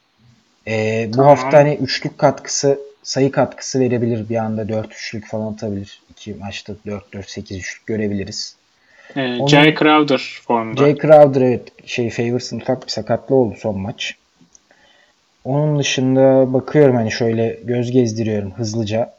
Ee, 0.69 1.07
bu 1.09 1.17
Tamam. 1.17 1.29
hafta 1.29 1.59
hani 1.59 1.75
üçlük 1.75 2.19
katkısı, 2.19 2.79
sayı 3.03 3.31
katkısı 3.31 3.81
verebilir. 3.81 4.29
Bir 4.29 4.37
anda 4.37 4.69
dört 4.69 4.93
üçlük 4.93 5.27
falan 5.27 5.53
atabilir. 5.53 6.01
İki 6.11 6.35
maçta 6.35 6.73
4-4-8 6.87 7.59
üçlük 7.59 7.87
görebiliriz. 7.87 8.57
Ee, 9.17 9.21
Onun- 9.21 9.47
Jay 9.47 9.75
Crowder 9.75 10.41
formda. 10.47 10.81
Jay 10.81 10.97
Crowder 10.99 11.41
evet 11.41 11.69
şey 11.87 12.11
Favors'ın 12.11 12.61
ufak 12.61 12.87
bir 12.87 12.93
sakatlığı 12.93 13.37
oldu 13.37 13.55
son 13.61 13.79
maç. 13.79 14.15
Onun 15.47 15.79
dışında 15.79 16.53
bakıyorum 16.53 16.97
hani 16.97 17.13
şöyle 17.13 17.61
göz 17.65 17.91
gezdiriyorum 17.91 18.53
hızlıca. 18.53 19.15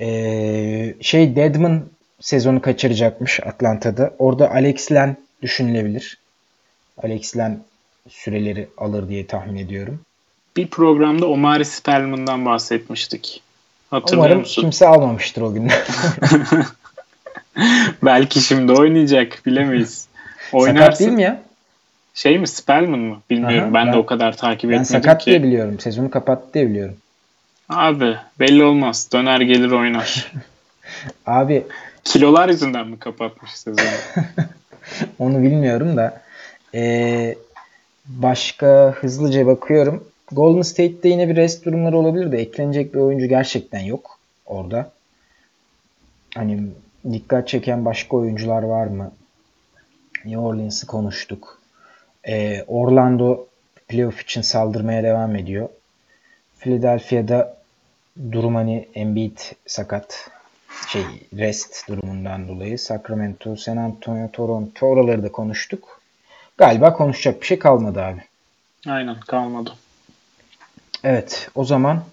Ee, 0.00 0.94
şey 1.00 1.36
Deadman 1.36 1.82
sezonu 2.20 2.60
kaçıracakmış 2.60 3.40
Atlanta'da. 3.40 4.14
Orada 4.18 4.50
Alex 4.50 4.92
Len 4.92 5.16
düşünülebilir. 5.42 6.18
Alex 7.02 7.36
Len 7.36 7.60
süreleri 8.08 8.68
alır 8.78 9.08
diye 9.08 9.26
tahmin 9.26 9.56
ediyorum. 9.56 10.00
Bir 10.56 10.66
programda 10.66 11.26
Omari 11.26 11.64
Spellman'dan 11.64 12.44
bahsetmiştik. 12.44 13.42
Hatırlıyor 13.90 14.24
Umarım 14.26 14.40
musun? 14.40 14.62
kimse 14.62 14.86
almamıştır 14.86 15.42
o 15.42 15.54
gün. 15.54 15.70
Belki 18.02 18.40
şimdi 18.40 18.72
oynayacak 18.72 19.42
bilemeyiz. 19.46 20.08
Sakat 20.50 21.00
değil 21.00 21.10
mi 21.10 21.22
ya? 21.22 21.42
Şey 22.14 22.38
mi 22.38 22.48
Spellman 22.48 22.98
mı? 22.98 23.22
Bilmiyorum. 23.30 23.64
Aha, 23.64 23.74
ben, 23.74 23.86
ben- 23.86 23.92
de 23.92 23.96
o 23.96 24.06
kadar 24.06 24.36
takip 24.36 24.70
Ben 24.70 24.74
etmedim 24.74 24.86
sakat 24.86 25.24
ki. 25.24 25.30
diye 25.30 25.42
biliyorum. 25.42 25.80
Sezonu 25.80 26.10
kapattı 26.10 26.54
diye 26.54 26.68
biliyorum. 26.68 26.96
Abi 27.68 28.16
belli 28.40 28.64
olmaz. 28.64 29.08
Döner 29.12 29.40
gelir 29.40 29.70
oynar. 29.70 30.32
Abi 31.26 31.64
Kilolar 32.04 32.48
yüzünden 32.48 32.88
mi 32.88 32.98
kapatmış 32.98 33.50
sezonu? 33.50 33.86
onu 35.18 35.42
bilmiyorum 35.42 35.96
da 35.96 36.22
ee, 36.74 37.34
başka 38.06 38.94
hızlıca 39.00 39.46
bakıyorum. 39.46 40.04
Golden 40.32 40.62
State'de 40.62 41.08
yine 41.08 41.28
bir 41.28 41.36
rest 41.36 41.64
durumları 41.64 41.98
olabilir 41.98 42.32
de 42.32 42.38
eklenecek 42.38 42.94
bir 42.94 42.98
oyuncu 42.98 43.26
gerçekten 43.26 43.80
yok 43.80 44.18
orada. 44.46 44.92
Hani 46.34 46.62
dikkat 47.12 47.48
çeken 47.48 47.84
başka 47.84 48.16
oyuncular 48.16 48.62
var 48.62 48.86
mı? 48.86 49.12
New 50.24 50.40
Orleans'ı 50.40 50.86
konuştuk. 50.86 51.60
Ee, 52.28 52.64
Orlando 52.66 53.46
playoff 53.88 54.20
için 54.22 54.42
saldırmaya 54.42 55.02
devam 55.02 55.36
ediyor. 55.36 55.68
Philadelphia'da 56.58 57.56
durum 58.32 58.54
hani 58.54 58.88
Embiid 58.94 59.38
sakat 59.66 60.30
şey 60.88 61.04
rest 61.36 61.88
durumundan 61.88 62.48
dolayı 62.48 62.78
Sacramento, 62.78 63.56
San 63.56 63.76
Antonio, 63.76 64.30
Toronto 64.32 64.86
oraları 64.86 65.22
da 65.22 65.32
konuştuk. 65.32 66.00
Galiba 66.58 66.92
konuşacak 66.92 67.40
bir 67.40 67.46
şey 67.46 67.58
kalmadı 67.58 68.02
abi. 68.02 68.20
Aynen 68.88 69.20
kalmadı. 69.20 69.72
Evet 71.04 71.48
o 71.54 71.64
zaman 71.64 72.04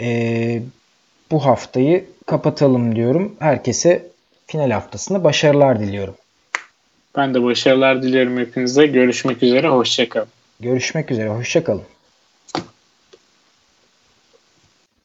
eee, 0.00 0.62
bu 1.30 1.46
haftayı 1.46 2.06
kapatalım 2.26 2.96
diyorum. 2.96 3.36
Herkese 3.38 4.06
final 4.46 4.70
haftasında 4.70 5.24
başarılar 5.24 5.80
diliyorum. 5.80 6.14
Ben 7.16 7.34
de 7.34 7.42
başarılar 7.42 8.02
diliyorum 8.02 8.38
hepinize. 8.38 8.86
Görüşmek 8.86 9.42
üzere. 9.42 9.68
Hoşçakalın. 9.68 10.28
Görüşmek 10.60 11.10
üzere. 11.10 11.28
Hoşçakalın. 11.28 11.82